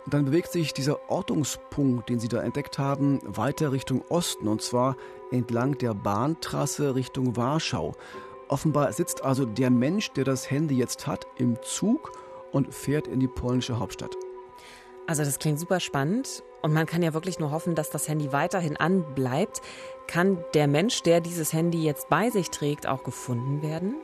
Dann 0.06 0.26
bewegt 0.26 0.52
sich 0.52 0.74
dieser 0.74 1.10
Ortungspunkt, 1.10 2.10
den 2.10 2.20
Sie 2.20 2.28
da 2.28 2.42
entdeckt 2.42 2.78
haben, 2.78 3.20
weiter 3.24 3.72
Richtung 3.72 4.02
Osten 4.10 4.48
und 4.48 4.60
zwar 4.60 4.96
entlang 5.30 5.78
der 5.78 5.94
Bahntrasse 5.94 6.94
Richtung 6.94 7.36
Warschau. 7.36 7.94
Offenbar 8.48 8.92
sitzt 8.92 9.24
also 9.24 9.46
der 9.46 9.70
Mensch, 9.70 10.10
der 10.12 10.24
das 10.24 10.50
Handy 10.50 10.76
jetzt 10.76 11.06
hat, 11.06 11.26
im 11.38 11.56
Zug 11.62 12.12
und 12.52 12.74
fährt 12.74 13.08
in 13.08 13.18
die 13.18 13.28
polnische 13.28 13.78
Hauptstadt. 13.78 14.14
Also 15.06 15.24
das 15.24 15.38
klingt 15.38 15.58
super 15.58 15.80
spannend 15.80 16.42
und 16.62 16.72
man 16.72 16.86
kann 16.86 17.02
ja 17.02 17.14
wirklich 17.14 17.38
nur 17.38 17.50
hoffen, 17.50 17.74
dass 17.74 17.90
das 17.90 18.08
Handy 18.08 18.32
weiterhin 18.32 18.76
anbleibt. 18.76 19.62
Kann 20.06 20.44
der 20.52 20.66
Mensch, 20.66 21.02
der 21.02 21.20
dieses 21.20 21.52
Handy 21.52 21.82
jetzt 21.82 22.10
bei 22.10 22.28
sich 22.30 22.50
trägt, 22.50 22.86
auch 22.86 23.04
gefunden 23.04 23.62
werden? 23.62 23.96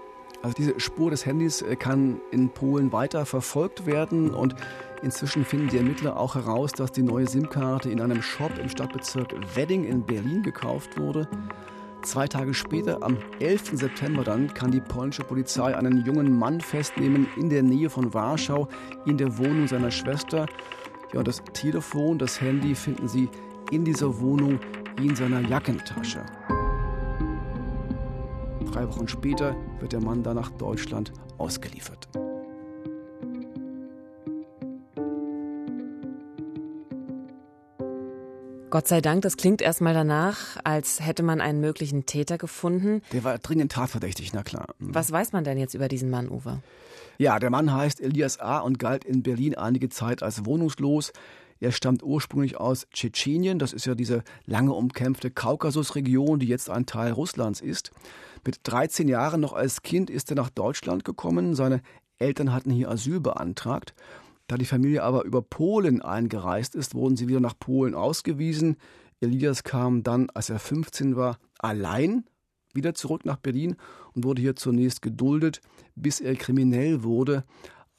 Also 0.43 0.55
diese 0.55 0.81
Spur 0.81 1.11
des 1.11 1.27
Handys 1.27 1.63
äh, 1.63 1.77
kann 1.77 2.21
in 2.31 2.51
Polen 2.51 2.93
weiter 2.93 3.27
verfolgt 3.27 3.87
werden 3.87 4.31
und 4.31 4.55
inzwischen 5.03 5.45
finden 5.45 5.69
die 5.69 5.77
Ermittler 5.77 6.19
auch 6.19 6.35
heraus, 6.35 6.73
dass 6.73 6.93
die 6.93 7.03
neue 7.03 7.27
SIM-Karte 7.27 7.91
in 7.91 8.01
einem 8.01 8.23
Shop 8.23 8.53
im 8.59 8.69
Stadtbezirk 8.69 9.35
Wedding 9.55 9.85
in 9.85 10.05
Berlin 10.05 10.43
gekauft 10.43 10.99
wurde. 10.99 11.29
Zwei 12.03 12.27
Tage 12.27 12.55
später, 12.55 13.03
am 13.03 13.19
11. 13.41 13.73
September 13.75 14.25
dann, 14.25 14.53
kann 14.55 14.71
die 14.71 14.81
polnische 14.81 15.23
Polizei 15.23 15.77
einen 15.77 16.05
jungen 16.07 16.39
Mann 16.39 16.63
festnehmen 16.63 17.29
in 17.37 17.51
der 17.51 17.63
Nähe 17.63 17.91
von 17.91 18.15
Warschau 18.15 18.69
in 19.05 19.19
der 19.19 19.37
Wohnung 19.37 19.69
seiner 19.69 19.91
Schwester. 19.91 20.47
Ja, 21.13 21.23
das 21.23 21.43
Telefon, 21.53 22.19
das 22.19 22.41
Handy 22.41 22.75
finden 22.75 23.07
sie 23.07 23.29
in 23.71 23.85
dieser 23.85 24.19
Wohnung 24.21 24.59
in 24.97 25.15
seiner 25.15 25.41
Jackentasche. 25.41 26.25
Drei 28.73 28.87
Wochen 28.87 29.09
später 29.09 29.57
wird 29.81 29.93
der 29.93 30.01
Mann 30.01 30.23
dann 30.23 30.37
nach 30.37 30.51
Deutschland 30.51 31.13
ausgeliefert. 31.39 32.09
Gott 38.71 38.87
sei 38.87 39.01
Dank, 39.01 39.23
das 39.23 39.37
klingt 39.37 39.61
erstmal 39.61 39.95
danach, 39.95 40.57
als 40.63 41.05
hätte 41.05 41.25
man 41.25 41.41
einen 41.41 41.61
möglichen 41.61 42.07
Täter 42.07 42.39
gefunden. 42.39 43.03
Der 43.13 43.25
war 43.25 43.37
dringend 43.39 43.73
tatverdächtig, 43.73 44.33
na 44.33 44.45
klar. 44.45 44.69
Mhm. 44.79 44.95
Was 44.95 45.11
weiß 45.11 45.33
man 45.33 45.43
denn 45.43 45.59
jetzt 45.59 45.75
über 45.75 45.89
diesen 45.89 46.09
Mann, 46.09 46.31
Uwe? 46.31 46.63
Ja, 47.19 47.41
der 47.41 47.51
Mann 47.51 47.73
heißt 47.73 48.01
Elias 48.01 48.39
A. 48.39 48.61
und 48.61 48.79
galt 48.79 49.05
in 49.05 49.25
Berlin 49.25 49.57
einige 49.57 49.89
Zeit 49.89 50.23
als 50.23 50.47
wohnungslos. 50.47 51.13
Er 51.61 51.73
stammt 51.73 52.03
ursprünglich 52.03 52.57
aus 52.57 52.87
Tschetschenien, 52.91 53.59
das 53.59 53.75
ist 53.75 53.85
ja 53.85 53.95
diese 53.95 54.25
lange 54.47 54.73
umkämpfte 54.73 55.31
Kaukasusregion, 55.31 56.39
die 56.39 56.47
jetzt 56.47 56.71
ein 56.71 56.87
Teil 56.87 57.13
Russlands 57.13 57.61
ist. 57.61 57.93
Mit 58.47 58.61
13 58.65 59.09
Jahren 59.09 59.43
noch 59.43 59.53
als 59.53 59.83
Kind 59.83 60.09
ist 60.09 60.31
er 60.31 60.37
nach 60.37 60.49
Deutschland 60.49 61.05
gekommen. 61.05 61.55
Seine 61.55 61.83
Eltern 62.19 62.55
hatten 62.55 62.71
hier 62.71 62.91
Asyl 62.91 63.21
beantragt. 63.21 63.95
Da 64.47 64.57
die 64.57 64.65
Familie 64.65 65.03
aber 65.03 65.25
über 65.25 65.43
Polen 65.43 66.01
eingereist 66.01 66.75
ist, 66.75 66.95
wurden 66.95 67.17
sie 67.17 67.29
wieder 67.29 67.41
nach 67.41 67.59
Polen 67.59 67.95
ausgewiesen. 67.95 68.77
Elias 69.21 69.63
kam 69.63 70.03
dann, 70.03 70.31
als 70.31 70.49
er 70.49 70.59
15 70.59 71.15
war, 71.15 71.39
allein 71.59 72.25
wieder 72.73 72.95
zurück 72.95 73.27
nach 73.27 73.37
Berlin 73.37 73.77
und 74.15 74.25
wurde 74.25 74.41
hier 74.41 74.57
zunächst 74.57 75.03
geduldet, 75.03 75.61
bis 75.95 76.21
er 76.21 76.35
kriminell 76.37 77.03
wurde. 77.03 77.45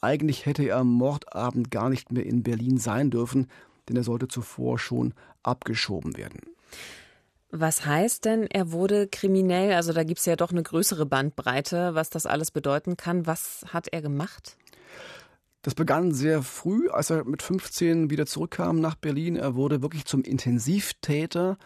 Eigentlich 0.02 0.46
hätte 0.46 0.64
er 0.64 0.78
am 0.78 0.92
Mordabend 0.92 1.72
gar 1.72 1.90
nicht 1.90 2.12
mehr 2.12 2.26
in 2.26 2.44
Berlin 2.44 2.78
sein 2.78 3.12
dürfen, 3.12 3.48
denn 3.88 3.96
er 3.96 4.04
sollte 4.04 4.28
zuvor 4.28 4.80
schon 4.80 5.14
abgeschoben 5.44 6.18
werden. 6.18 6.42
Was 7.52 7.86
heißt 7.86 8.26
denn, 8.26 8.48
er 8.48 8.72
wurde 8.72 9.08
kriminell? 9.08 9.74
Also 9.74 9.94
da 9.94 10.04
gibt 10.04 10.20
es 10.20 10.26
ja 10.26 10.36
doch 10.36 10.52
eine 10.52 10.64
größere 10.64 11.06
Bandbreite, 11.06 11.94
was 11.94 12.10
das 12.10 12.26
alles 12.26 12.50
bedeuten 12.50 12.98
kann. 12.98 13.28
Was 13.28 13.66
hat 13.68 13.90
er 13.90 14.02
gemacht? 14.02 14.58
Das 15.62 15.76
begann 15.76 16.14
sehr 16.14 16.42
früh, 16.42 16.90
als 16.90 17.10
er 17.10 17.26
mit 17.26 17.44
15 17.44 18.10
wieder 18.10 18.26
zurückkam 18.26 18.80
nach 18.80 18.96
Berlin. 18.96 19.36
Er 19.36 19.56
wurde 19.56 19.82
wirklich 19.82 20.06
zum 20.06 20.24
Intensivtäter. 20.24 21.58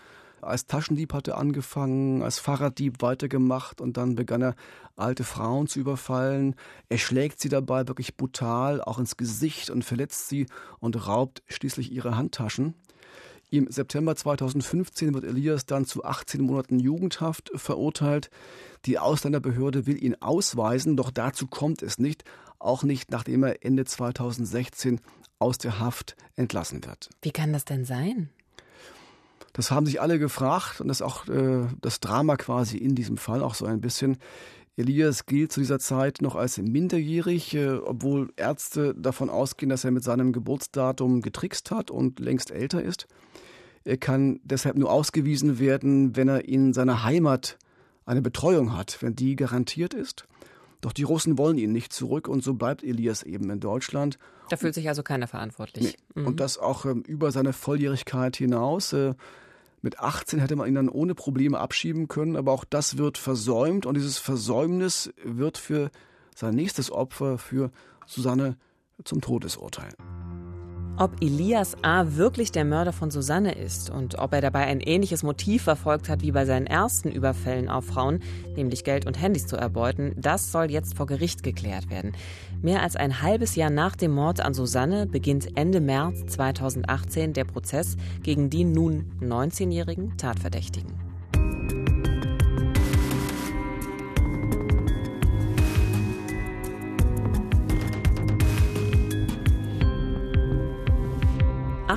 Als 0.46 0.68
Taschendieb 0.68 1.12
hat 1.14 1.28
er 1.28 1.38
angefangen, 1.38 2.22
als 2.22 2.38
Fahrraddieb 2.38 3.02
weitergemacht 3.02 3.82
und 3.82 3.98
dann 3.98 4.16
begann 4.16 4.44
er 4.44 4.56
alte 4.96 5.24
Frauen 5.24 5.68
zu 5.68 5.80
überfallen. 5.80 6.56
Er 6.88 7.00
schlägt 7.00 7.40
sie 7.40 7.50
dabei 7.50 7.88
wirklich 7.88 8.16
brutal, 8.16 8.82
auch 8.82 9.00
ins 9.00 9.18
Gesicht 9.18 9.72
und 9.72 9.84
verletzt 9.84 10.30
sie 10.30 10.46
und 10.80 11.08
raubt 11.08 11.42
schließlich 11.48 11.92
ihre 11.92 12.16
Handtaschen. 12.16 12.76
Im 13.50 13.72
September 13.72 14.16
2015 14.16 15.14
wird 15.14 15.24
Elias 15.24 15.66
dann 15.66 15.86
zu 15.86 16.04
18 16.04 16.42
Monaten 16.42 16.80
Jugendhaft 16.80 17.52
verurteilt. 17.56 18.30
Die 18.86 19.00
Ausländerbehörde 19.00 19.86
will 19.86 20.02
ihn 20.02 20.16
ausweisen, 20.22 20.96
doch 20.96 21.10
dazu 21.10 21.48
kommt 21.48 21.82
es 21.82 21.98
nicht, 21.98 22.24
auch 22.60 22.84
nicht 22.84 23.12
nachdem 23.12 23.44
er 23.44 23.64
Ende 23.66 23.86
2016 23.86 25.00
aus 25.40 25.58
der 25.58 25.80
Haft 25.80 26.16
entlassen 26.36 26.86
wird. 26.86 27.10
Wie 27.22 27.32
kann 27.32 27.54
das 27.54 27.66
denn 27.66 27.86
sein? 27.86 28.30
Das 29.56 29.72
haben 29.72 29.86
sich 29.86 30.02
alle 30.02 30.20
gefragt 30.20 30.82
und 30.82 30.90
das 30.90 30.98
ist 30.98 31.02
auch 31.02 31.30
äh, 31.30 31.68
das 31.80 32.02
Drama 32.02 32.36
quasi 32.36 32.78
in 32.78 32.94
diesem 32.94 33.16
Fall 33.16 33.42
auch 33.42 33.56
so 33.56 33.66
ein 33.66 33.80
bisschen. 33.80 34.18
Elias 34.76 35.26
gilt 35.26 35.54
zu 35.54 35.62
dieser 35.62 35.80
Zeit 35.80 36.22
noch 36.22 36.36
als 36.36 36.58
minderjährig, 36.58 37.56
äh, 37.56 37.70
obwohl 37.70 38.34
Ärzte 38.36 38.94
davon 38.94 39.30
ausgehen, 39.30 39.70
dass 39.70 39.86
er 39.86 39.92
mit 39.92 40.04
seinem 40.04 40.34
Geburtsdatum 40.34 41.22
getrickst 41.22 41.72
hat 41.72 41.90
und 41.90 42.20
längst 42.20 42.52
älter 42.52 42.84
ist. 42.84 43.08
Er 43.86 43.96
kann 43.96 44.42
deshalb 44.44 44.76
nur 44.76 44.92
ausgewiesen 44.92 45.58
werden, 45.58 46.18
wenn 46.18 46.28
er 46.28 46.44
in 46.44 46.74
seiner 46.74 47.06
Heimat 47.06 47.58
eine 48.06 48.22
Betreuung 48.22 48.76
hat, 48.76 48.98
wenn 49.02 49.16
die 49.16 49.38
garantiert 49.38 49.94
ist. 49.94 50.28
Doch 50.82 50.92
die 50.92 51.04
Russen 51.04 51.38
wollen 51.38 51.58
ihn 51.58 51.72
nicht 51.72 51.94
zurück 51.94 52.28
und 52.28 52.44
so 52.44 52.56
bleibt 52.56 52.84
Elias 52.84 53.24
eben 53.24 53.50
in 53.50 53.62
Deutschland. 53.62 54.20
Da 54.50 54.58
fühlt 54.58 54.76
sich 54.76 54.90
also 54.90 55.02
keiner 55.02 55.28
verantwortlich. 55.28 55.96
Nee. 56.14 56.22
Mhm. 56.22 56.28
Und 56.28 56.40
das 56.42 56.58
auch 56.58 56.86
ähm, 56.86 57.04
über 57.08 57.32
seine 57.32 57.54
Volljährigkeit 57.54 58.36
hinaus. 58.36 58.92
Äh, 58.92 59.14
mit 59.86 60.00
18 60.00 60.40
hätte 60.40 60.56
man 60.56 60.68
ihn 60.68 60.74
dann 60.74 60.90
ohne 60.90 61.14
Probleme 61.14 61.60
abschieben 61.60 62.08
können, 62.08 62.36
aber 62.36 62.52
auch 62.52 62.66
das 62.66 62.98
wird 62.98 63.20
versäumt 63.20 63.86
und 63.86 63.96
dieses 63.96 64.18
Versäumnis 64.18 65.14
wird 65.24 65.60
für 65.60 65.92
sein 66.36 66.56
nächstes 66.56 66.92
Opfer, 66.92 67.38
für 67.38 67.72
Susanne, 68.08 68.58
zum 69.04 69.22
Todesurteil. 69.22 69.90
Ob 70.98 71.22
Elias 71.22 71.76
A. 71.84 72.06
wirklich 72.16 72.54
der 72.54 72.64
Mörder 72.64 72.94
von 72.94 73.12
Susanne 73.12 73.52
ist 73.54 73.90
und 73.90 74.18
ob 74.18 74.34
er 74.34 74.40
dabei 74.40 74.66
ein 74.66 74.80
ähnliches 74.80 75.24
Motiv 75.24 75.64
verfolgt 75.64 76.08
hat 76.08 76.22
wie 76.22 76.32
bei 76.32 76.46
seinen 76.46 76.68
ersten 76.68 77.12
Überfällen 77.12 77.68
auf 77.68 77.88
Frauen, 77.88 78.22
nämlich 78.56 78.86
Geld 78.86 79.06
und 79.06 79.22
Handys 79.22 79.46
zu 79.46 79.58
erbeuten, 79.58 80.14
das 80.16 80.54
soll 80.54 80.72
jetzt 80.72 80.96
vor 80.96 81.06
Gericht 81.06 81.44
geklärt 81.44 81.90
werden. 81.90 82.14
Mehr 82.62 82.82
als 82.82 82.96
ein 82.96 83.22
halbes 83.22 83.58
Jahr 83.58 83.72
nach 83.72 83.98
dem 83.98 84.14
Mord 84.14 84.40
an 84.40 84.54
Susanne 84.54 85.06
beginnt 85.06 85.58
Ende 85.58 85.82
März 85.82 86.28
2018 86.28 87.34
der 87.34 87.44
Prozess 87.44 87.98
gegen 88.24 88.50
die 88.50 88.64
nun 88.64 89.12
19-jährigen 89.20 90.16
Tatverdächtigen. 90.16 91.05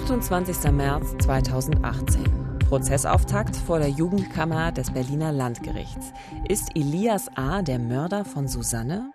28. 0.08 0.72
März 0.72 1.14
2018. 1.20 2.58
Prozessauftakt 2.66 3.54
vor 3.54 3.78
der 3.78 3.90
Jugendkammer 3.90 4.72
des 4.72 4.90
Berliner 4.90 5.32
Landgerichts. 5.32 6.14
Ist 6.48 6.70
Elias 6.74 7.28
A. 7.34 7.60
der 7.60 7.78
Mörder 7.78 8.24
von 8.24 8.48
Susanne? 8.48 9.12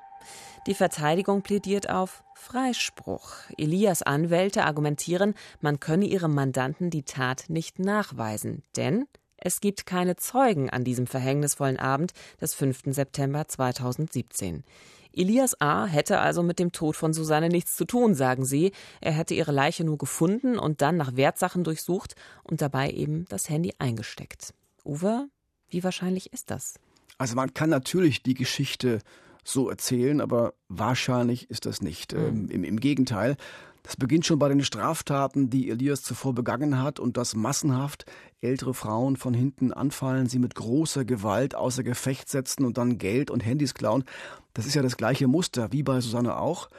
Die 0.68 0.76
Verteidigung 0.76 1.42
plädiert 1.42 1.90
auf 1.90 2.24
Freispruch. 2.36 3.32
Elias 3.58 4.04
Anwälte 4.04 4.66
argumentieren, 4.66 5.34
man 5.62 5.80
könne 5.80 6.06
ihrem 6.06 6.36
Mandanten 6.36 6.92
die 6.92 7.02
Tat 7.02 7.46
nicht 7.48 7.80
nachweisen, 7.80 8.62
denn 8.78 9.08
es 9.38 9.62
gibt 9.62 9.88
keine 9.88 10.16
Zeugen 10.16 10.70
an 10.70 10.84
diesem 10.84 11.08
verhängnisvollen 11.08 11.80
Abend 11.80 12.14
des 12.40 12.54
5. 12.54 12.82
September 12.94 13.48
2017. 13.48 14.64
Elias 15.16 15.60
A. 15.62 15.86
hätte 15.86 16.20
also 16.20 16.44
mit 16.44 16.60
dem 16.60 16.72
Tod 16.72 16.96
von 16.96 17.14
Susanne 17.14 17.50
nichts 17.50 17.76
zu 17.76 17.86
tun, 17.86 18.16
sagen 18.16 18.46
sie. 18.46 18.72
Er 19.00 19.12
hätte 19.12 19.34
ihre 19.34 19.52
Leiche 19.52 19.84
nur 19.84 19.98
gefunden 19.98 20.58
und 20.58 20.82
dann 20.82 20.98
nach 20.98 21.16
Wertsachen 21.16 21.64
durchsucht 21.64 22.16
und 22.44 22.62
dabei 22.62 22.92
eben 22.92 23.26
das 23.30 23.50
Handy 23.50 23.74
eingesteckt. 23.80 24.54
Uwe, 24.84 25.28
wie 25.70 25.84
wahrscheinlich 25.84 26.34
ist 26.34 26.52
das? 26.52 26.76
Also 27.18 27.36
man 27.36 27.54
kann 27.54 27.70
natürlich 27.70 28.24
die 28.24 28.34
Geschichte 28.34 29.00
so 29.44 29.70
erzählen, 29.70 30.22
aber 30.22 30.54
wahrscheinlich 30.70 31.50
ist 31.50 31.66
das 31.66 31.82
nicht. 31.82 32.14
Mhm. 32.14 32.20
Ähm, 32.20 32.50
im, 32.50 32.64
Im 32.64 32.80
Gegenteil. 32.80 33.38
Das 33.84 33.98
beginnt 33.98 34.26
schon 34.26 34.40
bei 34.40 34.48
den 34.48 34.64
Straftaten, 34.64 35.50
die 35.50 35.70
Elias 35.70 36.02
zuvor 36.02 36.34
begangen 36.34 36.82
hat 36.82 37.00
und 37.00 37.18
dass 37.18 37.36
massenhaft 37.36 38.06
ältere 38.42 38.74
Frauen 38.74 39.18
von 39.18 39.34
hinten 39.34 39.74
anfallen, 39.74 40.28
sie 40.28 40.40
mit 40.40 40.56
großer 40.56 41.04
Gewalt 41.04 41.54
außer 41.54 41.84
Gefecht 41.84 42.30
setzen 42.30 42.66
und 42.66 42.78
dann 42.78 42.98
Geld 42.98 43.30
und 43.30 43.46
Handys 43.46 43.74
klauen. 43.74 44.06
Das 44.54 44.66
ist 44.66 44.76
ja 44.76 44.82
das 44.82 44.96
gleiche 44.96 45.28
Muster 45.28 45.72
wie 45.74 45.84
bei 45.84 46.00
Susanne 46.00 46.38
auch. 46.38 46.70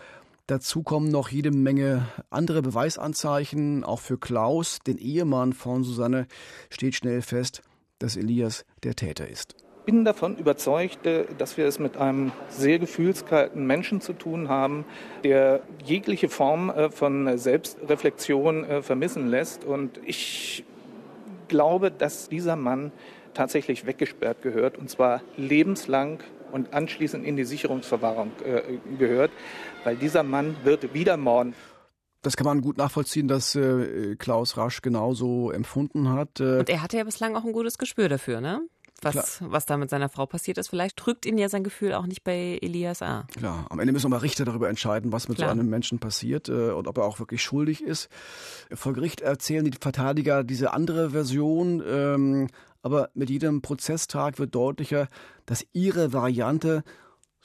Dazu 0.47 0.83
kommen 0.83 1.11
noch 1.11 1.29
jede 1.29 1.51
Menge 1.51 2.09
andere 2.31 2.63
Beweisanzeichen. 2.63 3.85
Auch 3.85 4.01
für 4.01 4.19
Klaus, 4.19 4.79
den 4.87 4.99
Ehemann 4.99 5.53
von 5.53 5.85
Susanne, 5.85 6.27
steht 6.71 6.95
schnell 6.95 7.23
fest, 7.23 7.63
dass 7.99 8.17
Elias 8.17 8.65
der 8.83 8.97
Täter 8.97 9.29
ist 9.29 9.64
bin 9.85 10.05
davon 10.05 10.37
überzeugt, 10.37 11.07
äh, 11.07 11.25
dass 11.39 11.57
wir 11.57 11.67
es 11.67 11.79
mit 11.79 11.97
einem 11.97 12.33
sehr 12.49 12.79
gefühlskalten 12.79 13.67
Menschen 13.67 14.01
zu 14.01 14.13
tun 14.13 14.49
haben, 14.49 14.85
der 15.23 15.63
jegliche 15.85 16.29
Form 16.29 16.71
äh, 16.71 16.91
von 16.91 17.37
Selbstreflexion 17.37 18.65
äh, 18.65 18.83
vermissen 18.83 19.29
lässt. 19.29 19.65
Und 19.65 20.01
ich 20.05 20.65
glaube, 21.49 21.91
dass 21.91 22.29
dieser 22.29 22.57
Mann 22.57 22.93
tatsächlich 23.35 23.87
weggesperrt 23.87 24.43
gehört, 24.43 24.79
und 24.79 24.89
zwar 24.89 25.21
lebenslang 25.37 26.21
und 26.53 26.73
anschließend 26.73 27.25
in 27.25 27.37
die 27.37 27.45
Sicherungsverwahrung 27.45 28.31
gehört, 28.97 29.33
weil 29.83 29.97
dieser 29.97 30.23
Mann 30.23 30.57
wird 30.63 30.95
wieder 30.95 31.17
morden. 31.17 31.53
Das 32.23 32.37
kann 32.37 32.47
man 32.47 32.61
gut 32.63 32.79
nachvollziehen, 32.79 33.27
dass 33.27 33.57
äh, 33.57 34.15
Klaus 34.17 34.57
Rasch 34.57 34.83
genauso 34.83 35.51
empfunden 35.51 36.11
hat. 36.11 36.41
Äh 36.41 36.61
und 36.61 36.71
er 36.71 36.81
hatte 36.81 36.97
ja 36.97 37.05
bislang 37.05 37.37
auch 37.37 37.45
ein 37.45 37.53
gutes 37.53 37.77
Gespür 37.77 38.09
dafür, 38.09 38.41
ne? 38.41 38.63
Was, 39.03 39.43
was 39.43 39.67
da 39.67 39.77
mit 39.77 39.91
seiner 39.91 40.09
Frau 40.09 40.27
passiert 40.27 40.59
ist. 40.59 40.69
Vielleicht 40.69 40.97
trügt 40.97 41.27
ihn 41.27 41.39
ja 41.39 41.49
sein 41.49 41.65
Gefühl 41.65 41.93
auch 41.95 42.07
nicht 42.07 42.25
bei 42.25 42.59
Elias 42.63 43.03
A. 43.03 43.27
Klar, 43.37 43.67
am 43.71 43.79
Ende 43.79 43.93
müssen 43.93 44.11
wir 44.11 44.23
Richter 44.23 44.45
darüber 44.45 44.69
entscheiden, 44.69 45.13
was 45.13 45.29
mit 45.29 45.39
Klar. 45.39 45.49
so 45.49 45.53
einem 45.53 45.69
Menschen 45.69 45.99
passiert 45.99 46.49
äh, 46.49 46.71
und 46.71 46.89
ob 46.89 46.99
er 46.99 47.05
auch 47.05 47.19
wirklich 47.19 47.43
schuldig 47.43 47.83
ist. 47.83 48.09
Vor 48.73 48.93
Gericht 48.95 49.21
erzählen 49.21 49.65
die 49.65 49.77
Verteidiger 49.79 50.45
diese 50.45 50.73
andere 50.73 51.11
Version, 51.11 51.83
ähm, 51.87 52.49
aber 52.83 53.11
mit 53.15 53.31
jedem 53.31 53.63
Prozesstag 53.63 54.39
wird 54.39 54.55
deutlicher, 54.55 55.09
dass 55.47 55.67
ihre 55.73 56.13
Variante 56.13 56.85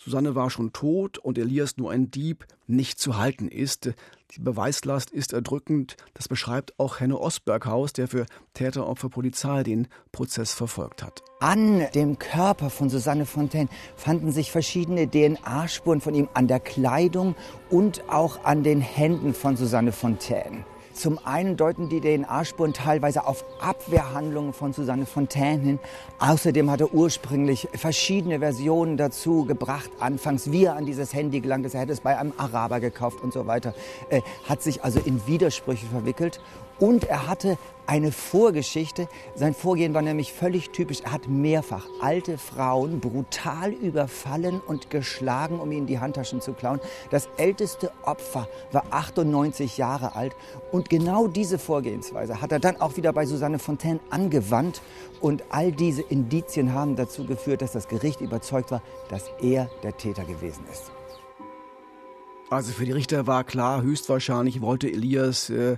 Susanne 0.01 0.33
war 0.33 0.49
schon 0.49 0.71
tot 0.71 1.17
und 1.17 1.37
Elias 1.37 1.75
nur 1.75 1.91
ein 1.91 2.09
Dieb, 2.09 2.45
nicht 2.67 2.99
zu 2.99 3.17
halten 3.17 3.49
ist. 3.49 3.91
Die 4.31 4.39
Beweislast 4.39 5.11
ist 5.11 5.33
erdrückend. 5.33 5.97
Das 6.13 6.29
beschreibt 6.29 6.79
auch 6.79 7.01
Henno 7.01 7.17
Osberghaus, 7.17 7.91
der 7.91 8.07
für 8.07 8.25
Täteropfer 8.53 9.09
Polizei 9.09 9.63
den 9.63 9.89
Prozess 10.13 10.53
verfolgt 10.53 11.03
hat. 11.03 11.21
An 11.41 11.85
dem 11.95 12.17
Körper 12.17 12.69
von 12.69 12.89
Susanne 12.89 13.25
Fontaine 13.25 13.67
fanden 13.97 14.31
sich 14.31 14.51
verschiedene 14.51 15.09
DNA-Spuren 15.09 15.99
von 15.99 16.13
ihm 16.13 16.29
an 16.33 16.47
der 16.47 16.61
Kleidung 16.61 17.35
und 17.69 18.09
auch 18.09 18.45
an 18.45 18.63
den 18.63 18.79
Händen 18.79 19.33
von 19.33 19.57
Susanne 19.57 19.91
Fontaine. 19.91 20.63
Zum 20.99 21.17
einen 21.23 21.55
deuten 21.55 21.87
die 21.87 22.01
DNA-Spuren 22.01 22.73
teilweise 22.73 23.25
auf 23.25 23.45
Abwehrhandlungen 23.61 24.51
von 24.51 24.73
Susanne 24.73 25.05
Fontaine 25.05 25.61
hin. 25.61 25.79
Außerdem 26.19 26.69
hat 26.69 26.81
er 26.81 26.93
ursprünglich 26.93 27.69
verschiedene 27.73 28.39
Versionen 28.39 28.97
dazu 28.97 29.45
gebracht. 29.45 29.89
Anfangs, 30.01 30.51
wie 30.51 30.65
er 30.65 30.75
an 30.75 30.85
dieses 30.85 31.13
Handy 31.13 31.39
gelangt 31.39 31.65
ist, 31.65 31.73
er 31.73 31.79
hätte 31.79 31.93
es 31.93 32.01
bei 32.01 32.17
einem 32.17 32.33
Araber 32.35 32.81
gekauft 32.81 33.21
und 33.23 33.31
so 33.31 33.47
weiter. 33.47 33.73
Äh, 34.09 34.19
hat 34.49 34.61
sich 34.61 34.83
also 34.83 34.99
in 34.99 35.25
Widersprüche 35.25 35.85
verwickelt. 35.85 36.41
Und 36.79 37.03
er 37.05 37.27
hatte 37.27 37.57
eine 37.89 38.11
Vorgeschichte. 38.11 39.07
Sein 39.35 39.55
Vorgehen 39.55 39.93
war 39.95 40.03
nämlich 40.03 40.31
völlig 40.31 40.69
typisch. 40.69 41.01
Er 41.01 41.11
hat 41.11 41.27
mehrfach 41.27 41.87
alte 42.01 42.37
Frauen 42.37 42.99
brutal 42.99 43.71
überfallen 43.71 44.61
und 44.65 44.91
geschlagen, 44.91 45.59
um 45.59 45.71
ihnen 45.71 45.87
die 45.87 45.99
Handtaschen 45.99 46.39
zu 46.39 46.53
klauen. 46.53 46.79
Das 47.09 47.27
älteste 47.37 47.91
Opfer 48.03 48.47
war 48.71 48.85
98 48.91 49.77
Jahre 49.77 50.15
alt. 50.15 50.35
Und 50.71 50.89
genau 50.89 51.27
diese 51.27 51.57
Vorgehensweise 51.57 52.41
hat 52.41 52.51
er 52.51 52.59
dann 52.59 52.79
auch 52.79 52.95
wieder 52.95 53.11
bei 53.11 53.25
Susanne 53.25 53.57
Fontaine 53.57 53.99
angewandt. 54.11 54.81
Und 55.19 55.43
all 55.49 55.71
diese 55.71 56.03
Indizien 56.03 56.73
haben 56.73 56.95
dazu 56.95 57.25
geführt, 57.25 57.63
dass 57.63 57.71
das 57.71 57.87
Gericht 57.87 58.21
überzeugt 58.21 58.71
war, 58.71 58.83
dass 59.09 59.23
er 59.41 59.69
der 59.81 59.97
Täter 59.97 60.23
gewesen 60.23 60.63
ist. 60.71 60.91
Also 62.49 62.71
für 62.73 62.85
die 62.85 62.91
Richter 62.91 63.27
war 63.27 63.43
klar, 63.43 63.83
höchstwahrscheinlich 63.83 64.59
wollte 64.61 64.91
Elias 64.91 65.51
äh, 65.51 65.77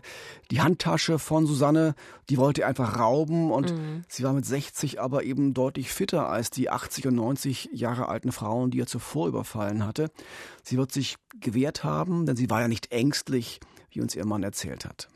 die 0.51 0.61
Handtasche 0.61 1.19
von 1.19 1.45
Susanne, 1.45 1.95
die 2.29 2.37
wollte 2.37 2.61
er 2.61 2.69
einfach 2.69 2.97
rauben 2.97 3.51
und 3.51 3.73
mhm. 3.73 4.05
sie 4.07 4.23
war 4.23 4.31
mit 4.31 4.45
60 4.45 5.01
aber 5.01 5.23
eben 5.23 5.53
deutlich 5.53 5.91
fitter 5.91 6.29
als 6.29 6.49
die 6.49 6.69
80 6.69 7.07
und 7.07 7.15
90 7.15 7.71
Jahre 7.73 8.07
alten 8.07 8.31
Frauen, 8.31 8.71
die 8.71 8.79
er 8.79 8.87
zuvor 8.87 9.27
überfallen 9.27 9.85
hatte. 9.85 10.11
Sie 10.63 10.77
wird 10.77 10.93
sich 10.93 11.17
gewehrt 11.41 11.83
haben, 11.83 12.25
denn 12.25 12.37
sie 12.37 12.49
war 12.49 12.61
ja 12.61 12.69
nicht 12.69 12.93
ängstlich, 12.93 13.59
wie 13.89 13.99
uns 13.99 14.15
ihr 14.15 14.25
Mann 14.25 14.43
erzählt 14.43 14.85
hat. 14.85 15.09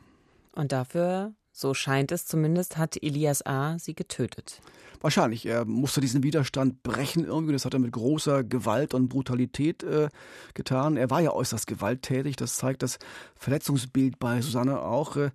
Und 0.52 0.74
dafür, 0.74 1.34
so 1.54 1.74
scheint 1.74 2.12
es 2.12 2.26
zumindest, 2.26 2.78
hat 2.78 3.02
Elias 3.02 3.46
A. 3.46 3.80
sie 3.80 3.96
getötet. 3.96 4.60
Wahrscheinlich. 5.06 5.46
Er 5.46 5.66
musste 5.66 6.02
diesen 6.02 6.24
Widerstand 6.24 6.82
brechen 6.82 7.26
irgendwie. 7.26 7.54
Das 7.54 7.64
hat 7.64 7.76
er 7.76 7.80
mit 7.80 7.92
großer 7.92 8.44
Gewalt 8.44 8.96
und 8.96 9.08
Brutalität 9.08 9.84
äh, 9.84 10.10
getan. 10.56 10.98
Er 10.98 11.12
war 11.12 11.22
ja 11.22 11.32
äußerst 11.32 11.68
gewalttätig. 11.68 12.38
Das 12.38 12.56
zeigt 12.56 12.82
das 12.82 12.98
Verletzungsbild 13.36 14.18
bei 14.18 14.42
Susanne 14.42 14.82
auch. 14.82 15.16
Äh, 15.16 15.30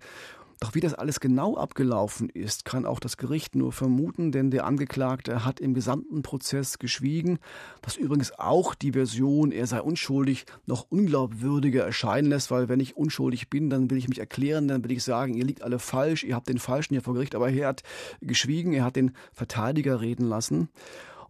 doch 0.61 0.75
wie 0.75 0.79
das 0.79 0.93
alles 0.93 1.19
genau 1.19 1.57
abgelaufen 1.57 2.29
ist, 2.29 2.65
kann 2.65 2.85
auch 2.85 2.99
das 2.99 3.17
Gericht 3.17 3.55
nur 3.55 3.73
vermuten, 3.73 4.31
denn 4.31 4.51
der 4.51 4.65
Angeklagte 4.65 5.43
hat 5.43 5.59
im 5.59 5.73
gesamten 5.73 6.21
Prozess 6.21 6.77
geschwiegen, 6.77 7.39
was 7.81 7.97
übrigens 7.97 8.31
auch 8.37 8.75
die 8.75 8.91
Version, 8.91 9.51
er 9.51 9.65
sei 9.65 9.81
unschuldig, 9.81 10.45
noch 10.67 10.85
unglaubwürdiger 10.89 11.83
erscheinen 11.83 12.29
lässt, 12.29 12.51
weil 12.51 12.69
wenn 12.69 12.79
ich 12.79 12.95
unschuldig 12.95 13.49
bin, 13.49 13.71
dann 13.71 13.89
will 13.89 13.97
ich 13.97 14.07
mich 14.07 14.19
erklären, 14.19 14.67
dann 14.67 14.83
will 14.83 14.91
ich 14.91 15.03
sagen, 15.03 15.33
ihr 15.33 15.45
liegt 15.45 15.63
alle 15.63 15.79
falsch, 15.79 16.23
ihr 16.23 16.35
habt 16.35 16.47
den 16.47 16.59
Falschen 16.59 16.93
hier 16.93 17.01
vor 17.01 17.15
Gericht, 17.15 17.33
aber 17.33 17.49
er 17.49 17.69
hat 17.69 17.81
geschwiegen, 18.21 18.73
er 18.73 18.83
hat 18.83 18.95
den 18.95 19.13
Verteidiger 19.33 19.99
reden 19.99 20.27
lassen. 20.27 20.69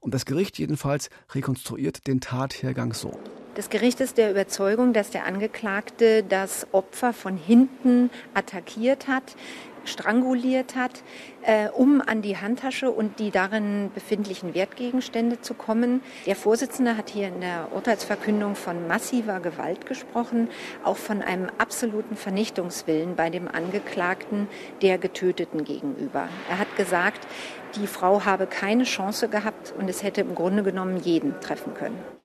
Und 0.01 0.13
das 0.13 0.25
Gericht 0.25 0.59
jedenfalls 0.59 1.09
rekonstruiert 1.33 2.05
den 2.05 2.19
Tathergang 2.19 2.91
so. 2.91 3.17
Das 3.55 3.69
Gericht 3.69 3.99
ist 3.99 4.17
der 4.17 4.31
Überzeugung, 4.31 4.93
dass 4.93 5.09
der 5.09 5.25
Angeklagte 5.25 6.23
das 6.23 6.67
Opfer 6.71 7.11
von 7.11 7.35
hinten 7.35 8.09
attackiert 8.33 9.09
hat, 9.09 9.35
stranguliert 9.83 10.77
hat, 10.77 11.03
äh, 11.41 11.67
um 11.67 12.01
an 12.01 12.21
die 12.21 12.37
Handtasche 12.37 12.89
und 12.89 13.19
die 13.19 13.29
darin 13.29 13.91
befindlichen 13.93 14.53
Wertgegenstände 14.53 15.41
zu 15.41 15.53
kommen. 15.53 16.01
Der 16.25 16.37
Vorsitzende 16.37 16.95
hat 16.95 17.09
hier 17.09 17.27
in 17.27 17.41
der 17.41 17.67
Urteilsverkündung 17.73 18.55
von 18.55 18.87
massiver 18.87 19.41
Gewalt 19.41 19.85
gesprochen, 19.85 20.47
auch 20.85 20.97
von 20.97 21.21
einem 21.21 21.49
absoluten 21.57 22.15
Vernichtungswillen 22.15 23.17
bei 23.17 23.29
dem 23.29 23.49
Angeklagten 23.49 24.47
der 24.81 24.97
Getöteten 24.97 25.65
gegenüber. 25.65 26.29
Er 26.49 26.57
hat 26.57 26.73
gesagt, 26.77 27.27
die 27.75 27.87
Frau 27.87 28.23
habe 28.23 28.47
keine 28.47 28.85
Chance 28.85 29.27
gehabt 29.27 29.73
und 29.77 29.89
es 29.89 30.03
hätte 30.03 30.21
im 30.21 30.35
Grunde 30.35 30.63
genommen 30.63 31.01
jeden 31.03 31.37
treffen 31.41 31.73
können. 31.73 32.20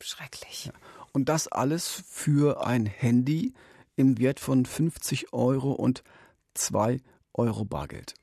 Schrecklich. 0.00 0.70
Und 1.12 1.28
das 1.28 1.48
alles 1.48 1.88
für 1.88 2.66
ein 2.66 2.86
Handy 2.86 3.54
im 3.96 4.18
Wert 4.18 4.40
von 4.40 4.66
50 4.66 5.32
Euro 5.32 5.72
und 5.72 6.02
2 6.54 7.00
Euro 7.32 7.64
Bargeld. 7.64 8.14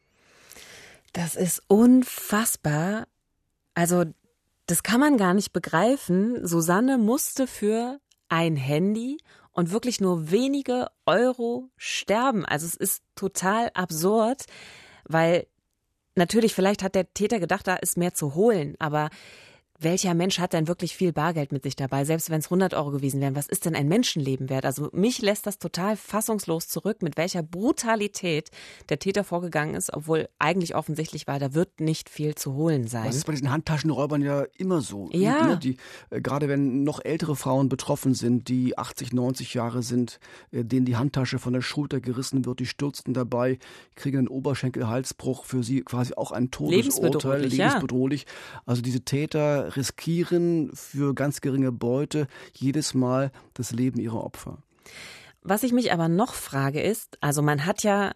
Das 1.14 1.36
ist 1.36 1.62
unfassbar. 1.68 3.08
Also, 3.74 4.06
das 4.66 4.84
kann 4.84 5.00
man 5.00 5.18
gar 5.18 5.34
nicht 5.34 5.54
begreifen. 5.54 6.46
Susanne 6.46 6.98
musste 6.98 7.48
für 7.48 8.00
ein 8.30 8.56
Handy 8.56 9.18
und 9.52 9.72
wirklich 9.72 10.00
nur 10.00 10.32
wenige 10.32 10.88
Euro 11.06 11.70
sterben. 11.76 12.46
Also 12.46 12.66
es 12.66 12.76
ist 12.76 13.04
total 13.16 13.70
absurd, 13.74 14.46
weil 15.04 15.48
natürlich 16.16 16.54
vielleicht 16.54 16.84
hat 16.84 16.96
der 16.96 17.14
Täter 17.14 17.40
gedacht, 17.40 17.68
da 17.68 17.76
ist 17.76 17.98
mehr 17.98 18.14
zu 18.14 18.36
holen, 18.36 18.76
aber 18.80 19.10
welcher 19.84 20.14
Mensch 20.14 20.40
hat 20.40 20.54
denn 20.54 20.68
wirklich 20.68 20.96
viel 20.96 21.12
Bargeld 21.12 21.52
mit 21.52 21.64
sich 21.64 21.76
dabei, 21.76 22.06
selbst 22.06 22.30
wenn 22.30 22.40
es 22.40 22.46
100 22.46 22.74
Euro 22.74 22.92
gewesen 22.92 23.20
wären? 23.20 23.36
Was 23.36 23.48
ist 23.48 23.66
denn 23.66 23.76
ein 23.76 23.88
Menschenleben 23.88 24.50
wert? 24.50 24.66
Also 24.66 24.90
mich 24.94 25.22
lässt 25.22 25.48
das 25.48 25.58
total 25.58 25.98
fassungslos 25.98 26.68
zurück, 26.68 27.02
mit 27.02 27.18
welcher 27.18 27.42
Brutalität 27.44 28.52
der 28.90 29.00
Täter 29.00 29.24
vorgegangen 29.24 29.76
ist, 29.76 29.92
obwohl 29.94 30.30
eigentlich 30.38 30.76
offensichtlich 30.76 31.28
war, 31.28 31.40
da 31.40 31.54
wird 31.54 31.80
nicht 31.80 32.10
viel 32.10 32.36
zu 32.36 32.54
holen 32.54 32.88
sein. 32.88 33.06
Das 33.06 33.16
ist 33.16 33.26
bei 33.26 33.34
diesen 33.34 33.52
Handtaschenräubern 33.52 34.22
ja 34.22 34.46
immer 34.58 34.82
so. 34.82 35.10
Ja. 35.12 35.48
Ne? 35.48 35.58
Die, 35.58 35.78
äh, 36.10 36.22
gerade 36.22 36.48
wenn 36.48 36.84
noch 36.84 37.04
ältere 37.04 37.36
Frauen 37.36 37.68
betroffen 37.68 38.14
sind, 38.14 38.48
die 38.50 38.78
80, 38.78 39.14
90 39.14 39.54
Jahre 39.54 39.82
sind, 39.82 40.20
äh, 40.52 40.64
denen 40.64 40.86
die 40.86 40.96
Handtasche 40.96 41.40
von 41.40 41.54
der 41.54 41.62
Schulter 41.62 42.00
gerissen 42.00 42.46
wird, 42.46 42.60
die 42.60 42.66
stürzten 42.68 43.14
dabei, 43.14 43.58
kriegen 43.96 44.20
einen 44.20 44.28
Oberschenkelhalsbruch, 44.28 45.46
für 45.46 45.64
sie 45.64 45.82
quasi 45.82 46.14
auch 46.16 46.32
ein 46.32 46.52
Todesurteil, 46.52 47.42
lebensbedrohlich. 47.42 47.54
lebensbedrohlich. 47.58 48.22
Ja. 48.22 48.62
Also 48.66 48.82
diese 48.82 49.02
Täter 49.02 49.71
riskieren 49.76 50.72
für 50.74 51.14
ganz 51.14 51.42
geringe 51.42 51.72
Beute 51.72 52.28
jedes 52.54 52.94
Mal 52.94 53.32
das 53.54 53.72
Leben 53.72 54.00
ihrer 54.00 54.24
Opfer. 54.24 54.58
Was 55.44 55.64
ich 55.64 55.74
mich 55.74 55.92
aber 55.92 56.08
noch 56.08 56.34
frage 56.34 56.82
ist, 56.82 57.18
also 57.22 57.42
man 57.42 57.66
hat 57.66 57.84
ja 57.84 58.12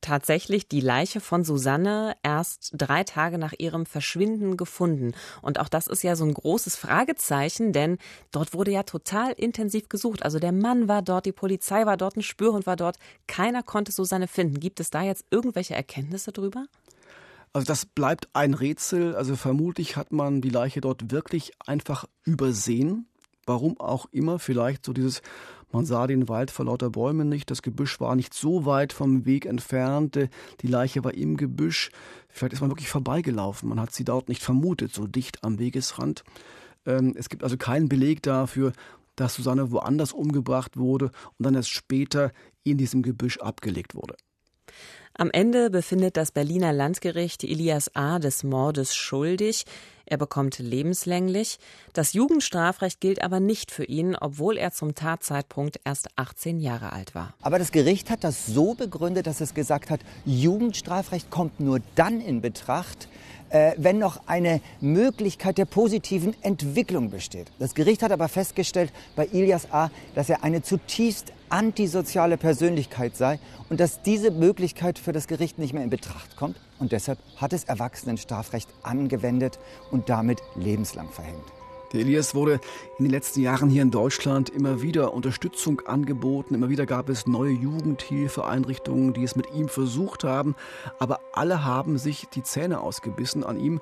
tatsächlich 0.00 0.68
die 0.68 0.80
Leiche 0.80 1.20
von 1.20 1.42
Susanne 1.42 2.14
erst 2.22 2.72
drei 2.74 3.02
Tage 3.02 3.38
nach 3.38 3.54
ihrem 3.58 3.86
Verschwinden 3.86 4.56
gefunden. 4.56 5.12
Und 5.42 5.58
auch 5.58 5.68
das 5.68 5.86
ist 5.86 6.02
ja 6.02 6.14
so 6.16 6.24
ein 6.24 6.34
großes 6.34 6.76
Fragezeichen, 6.76 7.72
denn 7.72 7.98
dort 8.30 8.54
wurde 8.54 8.70
ja 8.70 8.84
total 8.84 9.32
intensiv 9.32 9.88
gesucht. 9.88 10.22
Also 10.22 10.38
der 10.38 10.52
Mann 10.52 10.86
war 10.88 11.02
dort, 11.02 11.26
die 11.26 11.32
Polizei 11.32 11.86
war 11.86 11.96
dort, 11.96 12.16
ein 12.16 12.22
Spürhund 12.22 12.66
war 12.66 12.76
dort. 12.76 12.98
Keiner 13.26 13.62
konnte 13.62 13.90
Susanne 13.90 14.28
finden. 14.28 14.60
Gibt 14.60 14.80
es 14.80 14.90
da 14.90 15.02
jetzt 15.02 15.24
irgendwelche 15.30 15.74
Erkenntnisse 15.74 16.30
drüber? 16.30 16.66
Also 17.56 17.68
das 17.68 17.86
bleibt 17.86 18.28
ein 18.34 18.52
Rätsel. 18.52 19.16
Also 19.16 19.34
vermutlich 19.34 19.96
hat 19.96 20.12
man 20.12 20.42
die 20.42 20.50
Leiche 20.50 20.82
dort 20.82 21.10
wirklich 21.10 21.52
einfach 21.64 22.04
übersehen. 22.22 23.06
Warum 23.46 23.80
auch 23.80 24.04
immer. 24.12 24.38
Vielleicht 24.38 24.84
so 24.84 24.92
dieses, 24.92 25.22
man 25.72 25.86
sah 25.86 26.06
den 26.06 26.28
Wald 26.28 26.50
vor 26.50 26.66
lauter 26.66 26.90
Bäumen 26.90 27.30
nicht. 27.30 27.50
Das 27.50 27.62
Gebüsch 27.62 27.98
war 27.98 28.14
nicht 28.14 28.34
so 28.34 28.66
weit 28.66 28.92
vom 28.92 29.24
Weg 29.24 29.46
entfernt. 29.46 30.18
Die 30.60 30.66
Leiche 30.66 31.02
war 31.02 31.14
im 31.14 31.38
Gebüsch. 31.38 31.92
Vielleicht 32.28 32.52
ist 32.52 32.60
man 32.60 32.68
wirklich 32.68 32.90
vorbeigelaufen. 32.90 33.70
Man 33.70 33.80
hat 33.80 33.94
sie 33.94 34.04
dort 34.04 34.28
nicht 34.28 34.42
vermutet, 34.42 34.92
so 34.92 35.06
dicht 35.06 35.42
am 35.42 35.58
Wegesrand. 35.58 36.24
Ähm, 36.84 37.14
es 37.16 37.30
gibt 37.30 37.42
also 37.42 37.56
keinen 37.56 37.88
Beleg 37.88 38.22
dafür, 38.22 38.74
dass 39.14 39.32
Susanne 39.32 39.70
woanders 39.70 40.12
umgebracht 40.12 40.76
wurde 40.76 41.06
und 41.06 41.46
dann 41.46 41.54
erst 41.54 41.70
später 41.70 42.32
in 42.64 42.76
diesem 42.76 43.00
Gebüsch 43.00 43.38
abgelegt 43.38 43.94
wurde. 43.94 44.14
Am 45.18 45.30
Ende 45.30 45.70
befindet 45.70 46.18
das 46.18 46.30
Berliner 46.30 46.74
Landgericht 46.74 47.42
Elias 47.42 47.90
A. 47.94 48.18
des 48.18 48.44
Mordes 48.44 48.94
schuldig. 48.94 49.64
Er 50.04 50.18
bekommt 50.18 50.58
lebenslänglich. 50.58 51.58
Das 51.94 52.12
Jugendstrafrecht 52.12 53.00
gilt 53.00 53.22
aber 53.22 53.40
nicht 53.40 53.72
für 53.72 53.84
ihn, 53.84 54.14
obwohl 54.14 54.58
er 54.58 54.72
zum 54.72 54.94
Tatzeitpunkt 54.94 55.80
erst 55.84 56.08
18 56.16 56.60
Jahre 56.60 56.92
alt 56.92 57.14
war. 57.14 57.34
Aber 57.40 57.58
das 57.58 57.72
Gericht 57.72 58.10
hat 58.10 58.24
das 58.24 58.46
so 58.46 58.74
begründet, 58.74 59.26
dass 59.26 59.40
es 59.40 59.54
gesagt 59.54 59.90
hat, 59.90 60.00
Jugendstrafrecht 60.26 61.30
kommt 61.30 61.60
nur 61.60 61.80
dann 61.94 62.20
in 62.20 62.42
Betracht, 62.42 63.08
äh, 63.50 63.72
wenn 63.76 63.98
noch 63.98 64.20
eine 64.26 64.60
Möglichkeit 64.80 65.58
der 65.58 65.64
positiven 65.64 66.34
Entwicklung 66.42 67.10
besteht. 67.10 67.50
Das 67.58 67.74
Gericht 67.74 68.02
hat 68.02 68.12
aber 68.12 68.28
festgestellt 68.28 68.92
bei 69.14 69.26
Ilias 69.26 69.72
A., 69.72 69.90
dass 70.14 70.28
er 70.28 70.44
eine 70.44 70.62
zutiefst 70.62 71.32
antisoziale 71.48 72.36
Persönlichkeit 72.36 73.16
sei 73.16 73.38
und 73.68 73.80
dass 73.80 74.02
diese 74.02 74.30
Möglichkeit 74.30 74.98
für 74.98 75.12
das 75.12 75.28
Gericht 75.28 75.58
nicht 75.58 75.72
mehr 75.72 75.84
in 75.84 75.90
Betracht 75.90 76.36
kommt. 76.36 76.56
Und 76.78 76.92
deshalb 76.92 77.18
hat 77.36 77.52
es 77.52 77.64
Erwachsenenstrafrecht 77.64 78.68
angewendet 78.82 79.58
und 79.90 80.08
damit 80.08 80.40
lebenslang 80.56 81.08
verhängt. 81.10 81.55
Der 81.92 82.00
Elias 82.00 82.34
wurde 82.34 82.60
in 82.98 83.04
den 83.04 83.12
letzten 83.12 83.40
Jahren 83.40 83.68
hier 83.68 83.82
in 83.82 83.90
Deutschland 83.90 84.48
immer 84.50 84.82
wieder 84.82 85.14
Unterstützung 85.14 85.80
angeboten. 85.82 86.54
Immer 86.54 86.68
wieder 86.68 86.86
gab 86.86 87.08
es 87.08 87.26
neue 87.26 87.52
Jugendhilfeeinrichtungen, 87.52 89.12
die 89.12 89.24
es 89.24 89.36
mit 89.36 89.52
ihm 89.54 89.68
versucht 89.68 90.24
haben. 90.24 90.56
Aber 90.98 91.20
alle 91.32 91.64
haben 91.64 91.98
sich 91.98 92.28
die 92.34 92.42
Zähne 92.42 92.80
ausgebissen 92.80 93.44
an 93.44 93.58
ihm. 93.58 93.80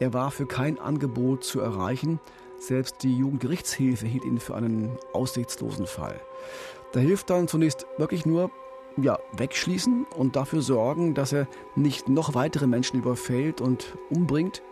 Er 0.00 0.12
war 0.12 0.30
für 0.30 0.46
kein 0.46 0.78
Angebot 0.78 1.44
zu 1.44 1.60
erreichen. 1.60 2.20
Selbst 2.58 3.02
die 3.02 3.16
Jugendgerichtshilfe 3.16 4.06
hielt 4.06 4.24
ihn 4.24 4.40
für 4.40 4.54
einen 4.54 4.98
aussichtslosen 5.12 5.86
Fall. 5.86 6.20
Da 6.92 7.00
hilft 7.00 7.30
dann 7.30 7.48
zunächst 7.48 7.86
wirklich 7.98 8.26
nur 8.26 8.50
ja, 8.96 9.18
wegschließen 9.36 10.06
und 10.16 10.36
dafür 10.36 10.62
sorgen, 10.62 11.14
dass 11.14 11.32
er 11.32 11.46
nicht 11.74 12.08
noch 12.08 12.34
weitere 12.34 12.66
Menschen 12.66 12.98
überfällt 12.98 13.60
und 13.60 13.96
umbringt. 14.10 14.62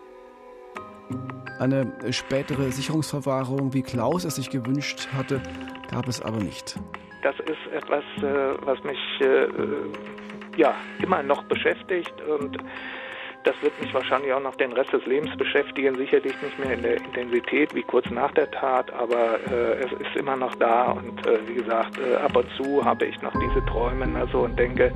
Eine 1.59 1.93
spätere 2.11 2.71
Sicherungsverwahrung, 2.73 3.73
wie 3.73 3.83
Klaus 3.83 4.25
es 4.25 4.37
sich 4.37 4.51
gewünscht 4.51 5.09
hatte, 5.17 5.41
gab 5.91 6.09
es 6.09 6.21
aber 6.21 6.39
nicht. 6.39 6.79
Das 7.23 7.35
ist 7.41 7.73
etwas, 7.73 8.05
äh, 8.19 8.67
was 8.67 8.83
mich 8.85 8.99
äh, 9.21 9.47
ja 10.57 10.75
immer 11.03 11.23
noch 11.23 11.43
beschäftigt 11.45 12.15
und 12.23 12.59
das 13.45 13.55
wird 13.61 13.79
mich 13.79 13.93
wahrscheinlich 13.93 14.33
auch 14.33 14.41
noch 14.41 14.55
den 14.57 14.73
Rest 14.73 14.93
des 14.95 15.05
Lebens 15.05 15.37
beschäftigen. 15.37 15.95
Sicherlich 15.97 16.33
nicht 16.41 16.59
mehr 16.59 16.73
in 16.73 16.83
der 16.83 16.97
Intensität 16.97 17.75
wie 17.75 17.83
kurz 17.83 18.09
nach 18.11 18.33
der 18.33 18.51
Tat, 18.51 18.91
aber 18.93 19.39
äh, 19.51 19.85
es 19.85 19.93
ist 19.93 20.17
immer 20.17 20.35
noch 20.35 20.55
da. 20.55 20.93
Und 20.93 21.27
äh, 21.27 21.47
wie 21.47 21.55
gesagt, 21.55 21.99
äh, 21.99 22.15
ab 22.17 22.35
und 22.35 22.47
zu 22.57 22.83
habe 22.83 23.05
ich 23.05 23.21
noch 23.21 23.33
diese 23.33 23.65
Träume 23.67 24.09
also, 24.19 24.41
und 24.41 24.59
denke, 24.59 24.93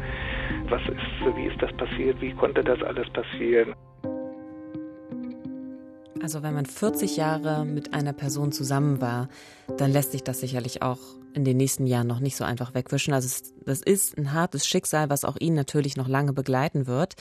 was 0.71 0.81
ist, 0.83 1.37
wie 1.37 1.45
ist 1.45 1.61
das 1.61 1.73
passiert? 1.75 2.19
Wie 2.23 2.33
konnte 2.33 2.65
das 2.65 2.83
alles 2.83 3.09
passieren? 3.11 3.75
Also 6.23 6.43
wenn 6.43 6.55
man 6.55 6.67
40 6.67 7.17
Jahre 7.17 7.65
mit 7.65 7.95
einer 7.95 8.13
Person 8.13 8.53
zusammen 8.53 9.01
war, 9.01 9.29
dann 9.77 9.93
lässt 9.93 10.13
sich 10.13 10.25
das 10.25 10.41
sicherlich 10.41 10.83
auch 10.83 10.99
in 11.35 11.45
den 11.45 11.57
nächsten 11.57 11.87
Jahren 11.87 12.07
noch 12.07 12.21
nicht 12.21 12.37
so 12.37 12.45
einfach 12.45 12.75
wegwischen. 12.75 13.15
Also 13.15 13.29
das 13.65 13.81
ist 13.81 14.19
ein 14.19 14.33
hartes 14.33 14.67
Schicksal, 14.67 15.11
was 15.11 15.25
auch 15.25 15.37
ihn 15.39 15.55
natürlich 15.55 15.97
noch 15.97 16.09
lange 16.09 16.33
begleiten 16.33 16.87
wird. 16.87 17.15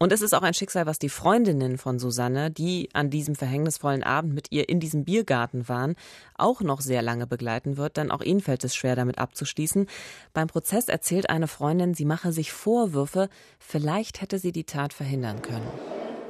Und 0.00 0.12
es 0.12 0.22
ist 0.22 0.32
auch 0.32 0.42
ein 0.42 0.54
Schicksal, 0.54 0.86
was 0.86 1.00
die 1.00 1.08
Freundinnen 1.08 1.76
von 1.76 1.98
Susanne, 1.98 2.52
die 2.52 2.88
an 2.92 3.10
diesem 3.10 3.34
verhängnisvollen 3.34 4.04
Abend 4.04 4.32
mit 4.32 4.52
ihr 4.52 4.68
in 4.68 4.78
diesem 4.78 5.04
Biergarten 5.04 5.68
waren, 5.68 5.96
auch 6.36 6.60
noch 6.60 6.80
sehr 6.80 7.02
lange 7.02 7.26
begleiten 7.26 7.76
wird, 7.76 7.96
denn 7.96 8.12
auch 8.12 8.22
ihnen 8.22 8.40
fällt 8.40 8.62
es 8.62 8.76
schwer, 8.76 8.94
damit 8.94 9.18
abzuschließen. 9.18 9.86
Beim 10.32 10.46
Prozess 10.46 10.88
erzählt 10.88 11.28
eine 11.28 11.48
Freundin, 11.48 11.94
sie 11.94 12.04
mache 12.04 12.30
sich 12.30 12.52
Vorwürfe, 12.52 13.28
vielleicht 13.58 14.20
hätte 14.20 14.38
sie 14.38 14.52
die 14.52 14.64
Tat 14.64 14.92
verhindern 14.92 15.42
können. 15.42 15.66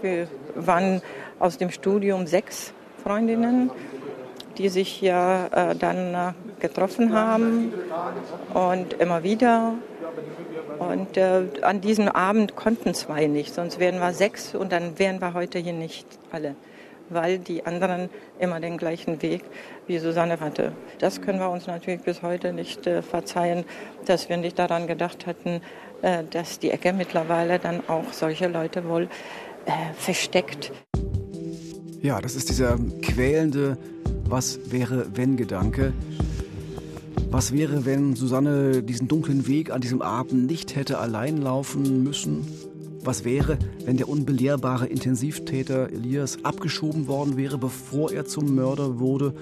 Wir 0.02 0.28
waren 0.54 1.02
aus 1.38 1.58
dem 1.58 1.70
Studium 1.70 2.26
sechs 2.26 2.72
Freundinnen, 3.02 3.70
die 4.56 4.68
sich 4.68 5.00
ja 5.00 5.46
äh, 5.46 5.76
dann 5.76 6.14
äh, 6.14 6.32
getroffen 6.60 7.12
haben 7.12 7.72
und 8.54 8.94
immer 8.94 9.22
wieder 9.22 9.74
und 10.78 11.16
äh, 11.16 11.42
an 11.62 11.80
diesem 11.80 12.08
Abend 12.08 12.54
konnten 12.54 12.94
zwei 12.94 13.26
nicht, 13.26 13.54
sonst 13.54 13.78
wären 13.78 13.98
wir 13.98 14.12
sechs 14.12 14.54
und 14.54 14.72
dann 14.72 14.98
wären 14.98 15.20
wir 15.20 15.34
heute 15.34 15.58
hier 15.58 15.72
nicht 15.72 16.06
alle, 16.30 16.54
weil 17.08 17.38
die 17.38 17.66
anderen 17.66 18.08
immer 18.38 18.60
den 18.60 18.78
gleichen 18.78 19.20
Weg 19.22 19.42
wie 19.86 19.98
Susanne 19.98 20.38
hatte. 20.40 20.72
Das 20.98 21.20
können 21.20 21.40
wir 21.40 21.50
uns 21.50 21.66
natürlich 21.66 22.02
bis 22.02 22.22
heute 22.22 22.52
nicht 22.52 22.86
äh, 22.86 23.02
verzeihen, 23.02 23.64
dass 24.06 24.28
wir 24.28 24.36
nicht 24.36 24.58
daran 24.58 24.86
gedacht 24.86 25.26
hatten, 25.26 25.60
äh, 26.02 26.22
dass 26.30 26.58
die 26.58 26.70
Ecke 26.70 26.92
mittlerweile 26.92 27.58
dann 27.58 27.82
auch 27.88 28.12
solche 28.12 28.46
Leute 28.46 28.88
wohl 28.88 29.08
äh, 29.68 29.94
versteckt. 29.96 30.72
Ja, 32.02 32.20
das 32.20 32.34
ist 32.36 32.48
dieser 32.48 32.78
quälende 33.02 33.76
Was 34.28 34.58
wäre 34.70 35.06
wenn 35.14 35.36
Gedanke. 35.36 35.92
Was 37.30 37.52
wäre, 37.52 37.84
wenn 37.84 38.16
Susanne 38.16 38.82
diesen 38.82 39.06
dunklen 39.06 39.46
Weg 39.46 39.70
an 39.70 39.82
diesem 39.82 40.00
Abend 40.00 40.46
nicht 40.46 40.76
hätte 40.76 40.98
allein 40.98 41.36
laufen 41.36 42.02
müssen? 42.02 42.46
Was 43.04 43.24
wäre, 43.24 43.58
wenn 43.84 43.96
der 43.96 44.08
unbelehrbare 44.08 44.86
Intensivtäter 44.86 45.90
Elias 45.90 46.44
abgeschoben 46.44 47.06
worden 47.06 47.36
wäre, 47.36 47.58
bevor 47.58 48.12
er 48.12 48.24
zum 48.24 48.54
Mörder 48.54 48.98
wurde? 48.98 49.34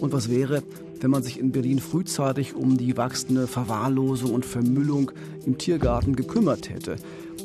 Und 0.00 0.12
was 0.12 0.30
wäre, 0.30 0.62
wenn 1.00 1.10
man 1.10 1.22
sich 1.22 1.38
in 1.38 1.52
Berlin 1.52 1.78
frühzeitig 1.78 2.54
um 2.54 2.76
die 2.76 2.96
wachsende 2.96 3.46
Verwahrlosung 3.46 4.32
und 4.32 4.44
Vermüllung 4.44 5.12
im 5.46 5.58
Tiergarten 5.58 6.16
gekümmert 6.16 6.70
hätte? 6.70 6.96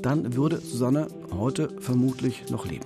Dann 0.02 0.36
würde 0.36 0.58
Susanne 0.58 1.08
heute 1.32 1.70
vermutlich 1.80 2.50
noch 2.50 2.66
leben. 2.66 2.86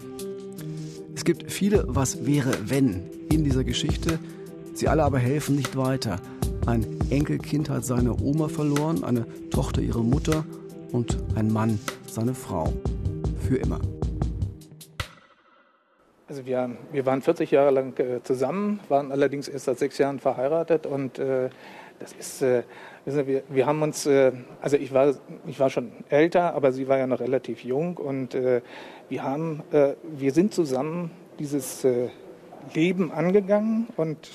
Es 1.15 1.25
gibt 1.25 1.51
viele 1.51 1.83
Was 1.87 2.25
wäre 2.25 2.51
wenn 2.65 3.03
in 3.29 3.43
dieser 3.43 3.63
Geschichte. 3.63 4.19
Sie 4.73 4.87
alle 4.87 5.03
aber 5.03 5.19
helfen 5.19 5.55
nicht 5.55 5.75
weiter. 5.75 6.19
Ein 6.65 6.85
Enkelkind 7.09 7.69
hat 7.69 7.85
seine 7.85 8.15
Oma 8.21 8.47
verloren, 8.47 9.03
eine 9.03 9.25
Tochter 9.49 9.81
ihre 9.81 10.03
Mutter 10.03 10.45
und 10.91 11.17
ein 11.35 11.51
Mann 11.51 11.79
seine 12.07 12.33
Frau. 12.33 12.71
Für 13.47 13.57
immer. 13.57 13.79
Also 16.27 16.45
wir, 16.45 16.77
wir 16.93 17.05
waren 17.05 17.21
40 17.21 17.51
Jahre 17.51 17.71
lang 17.71 17.99
äh, 17.99 18.23
zusammen, 18.23 18.79
waren 18.87 19.11
allerdings 19.11 19.49
erst 19.49 19.65
seit 19.65 19.79
sechs 19.79 19.97
Jahren 19.97 20.19
verheiratet 20.19 20.85
und 20.85 21.19
äh, 21.19 21.49
das 21.99 22.13
ist, 22.13 22.41
äh, 22.41 22.63
wir, 23.05 23.43
wir 23.49 23.65
haben 23.65 23.81
uns, 23.81 24.05
äh, 24.05 24.31
also 24.61 24.77
ich 24.77 24.93
war, 24.93 25.15
ich 25.47 25.59
war 25.59 25.69
schon 25.69 25.91
älter, 26.09 26.53
aber 26.53 26.71
sie 26.71 26.87
war 26.87 26.97
ja 26.97 27.07
noch 27.07 27.19
relativ 27.19 27.63
jung 27.63 27.97
und 27.97 28.35
äh, 28.35 28.61
wir 29.09 29.23
haben, 29.23 29.63
äh, 29.71 29.95
wir 30.03 30.31
sind 30.31 30.53
zusammen 30.53 31.11
dieses 31.39 31.87
Leben 32.75 33.11
angegangen 33.11 33.87
und, 33.97 34.29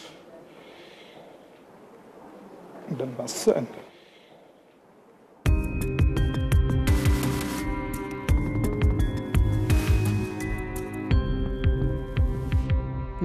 und 2.89 3.01
dann 3.01 3.17
war 3.17 3.27
es 3.27 3.45
zu 3.45 3.53
Ende. 3.53 3.86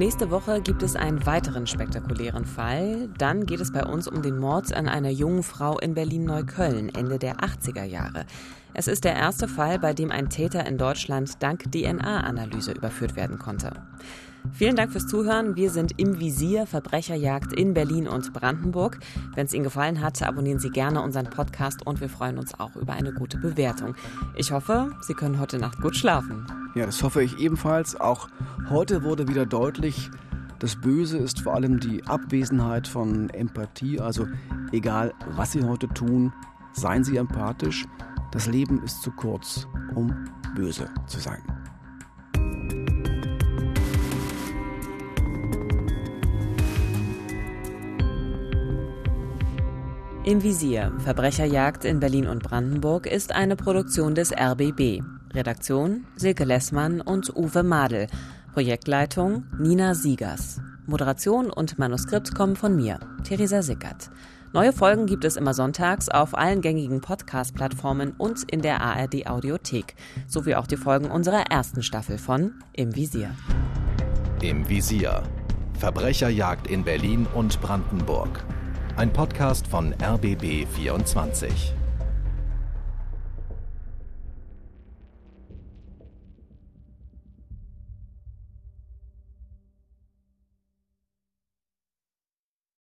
Nächste 0.02 0.32
Woche 0.32 0.62
gibt 0.62 0.82
es 0.82 0.96
einen 0.96 1.28
weiteren 1.28 1.68
spektakulären 1.68 2.44
Fall. 2.44 3.08
Dann 3.20 3.46
geht 3.46 3.60
es 3.60 3.72
bei 3.72 3.86
uns 3.86 4.08
um 4.08 4.24
den 4.24 4.40
Mord 4.40 4.74
an 4.74 4.88
einer 4.88 5.12
jungen 5.12 5.44
Frau 5.44 5.78
in 5.78 5.94
Berlin-Neukölln 5.94 6.90
Ende 6.90 7.20
der 7.20 7.36
80er 7.36 7.84
Jahre. 7.84 8.26
Es 8.74 8.88
ist 8.88 9.04
der 9.04 9.14
erste 9.14 9.48
Fall, 9.48 9.78
bei 9.78 9.94
dem 9.94 10.10
ein 10.10 10.28
Täter 10.32 10.66
in 10.66 10.80
Deutschland 10.80 11.44
dank 11.44 11.72
DNA-Analyse 11.72 12.72
überführt 12.72 13.16
werden 13.16 13.38
konnte. 13.38 13.74
Vielen 14.52 14.76
Dank 14.76 14.92
fürs 14.92 15.06
Zuhören. 15.06 15.56
Wir 15.56 15.70
sind 15.70 16.00
im 16.00 16.20
Visier 16.20 16.66
Verbrecherjagd 16.66 17.54
in 17.54 17.76
Berlin 17.76 18.08
und 18.08 18.34
Brandenburg. 18.34 18.98
Wenn 19.36 19.46
es 19.46 19.54
Ihnen 19.54 19.66
gefallen 19.66 20.02
hat, 20.02 20.20
abonnieren 20.24 20.58
Sie 20.58 20.72
gerne 20.72 21.04
unseren 21.04 21.30
Podcast 21.30 21.86
und 21.86 22.02
wir 22.02 22.10
freuen 22.10 22.40
uns 22.40 22.60
auch 22.60 22.76
über 22.76 22.94
eine 22.94 23.14
gute 23.14 23.38
Bewertung. 23.38 23.94
Ich 24.36 24.52
hoffe, 24.52 24.90
Sie 25.02 25.14
können 25.14 25.40
heute 25.40 25.60
Nacht 25.60 25.80
gut 25.80 25.96
schlafen. 25.96 26.61
Ja, 26.74 26.86
das 26.86 27.04
hoffe 27.04 27.22
ich 27.22 27.38
ebenfalls. 27.40 28.00
Auch 28.00 28.30
heute 28.70 29.04
wurde 29.04 29.28
wieder 29.28 29.46
deutlich, 29.46 30.10
das 30.60 30.76
Böse 30.76 31.18
ist 31.18 31.42
vor 31.42 31.56
allem 31.56 31.80
die 31.80 32.06
Abwesenheit 32.06 32.88
von 32.88 33.30
Empathie. 33.32 34.00
Also 34.00 34.28
egal, 34.72 35.12
was 35.32 35.54
Sie 35.54 35.64
heute 35.64 35.88
tun, 35.88 36.32
seien 36.74 37.04
Sie 37.04 37.18
empathisch. 37.18 37.86
Das 38.32 38.46
Leben 38.46 38.82
ist 38.84 39.02
zu 39.02 39.12
kurz, 39.12 39.68
um 39.96 40.14
böse 40.56 40.88
zu 41.08 41.20
sein. 41.20 41.42
Im 50.24 50.44
Visier 50.44 50.94
Verbrecherjagd 51.00 51.84
in 51.84 52.00
Berlin 52.00 52.28
und 52.28 52.44
Brandenburg 52.44 53.08
ist 53.08 53.34
eine 53.34 53.56
Produktion 53.56 54.14
des 54.14 54.32
RBB. 54.32 55.02
Redaktion 55.34 56.06
Silke 56.16 56.44
Lessmann 56.44 57.02
und 57.02 57.36
Uwe 57.36 57.64
Madel. 57.64 58.08
Projektleitung 58.54 59.46
Nina 59.58 59.96
Siegers. 59.96 60.60
Moderation 60.86 61.50
und 61.50 61.80
Manuskript 61.80 62.36
kommen 62.36 62.56
von 62.56 62.76
mir, 62.76 63.00
Theresa 63.24 63.62
Sickert. 63.62 64.10
Neue 64.54 64.74
Folgen 64.74 65.06
gibt 65.06 65.24
es 65.24 65.38
immer 65.38 65.54
sonntags 65.54 66.10
auf 66.10 66.38
allen 66.38 66.60
gängigen 66.60 67.00
Podcast-Plattformen 67.00 68.14
und 68.18 68.52
in 68.52 68.62
der 68.62 68.82
ARD 68.82 69.28
Audiothek, 69.28 69.96
sowie 70.28 70.56
auch 70.56 70.68
die 70.68 70.76
Folgen 70.76 71.10
unserer 71.10 71.44
ersten 71.50 71.84
Staffel 71.84 72.18
von 72.18 72.56
Im 72.74 72.94
Visier. 72.94 73.32
Im 74.42 74.68
Visier. 74.68 75.24
Verbrecherjagd 75.80 76.68
in 76.68 76.84
Berlin 76.84 77.26
und 77.34 77.62
Brandenburg. 77.62 78.44
Ein 78.98 79.14
Podcast 79.14 79.68
von 79.68 79.94
RBB 79.94 80.68
24. 80.68 81.74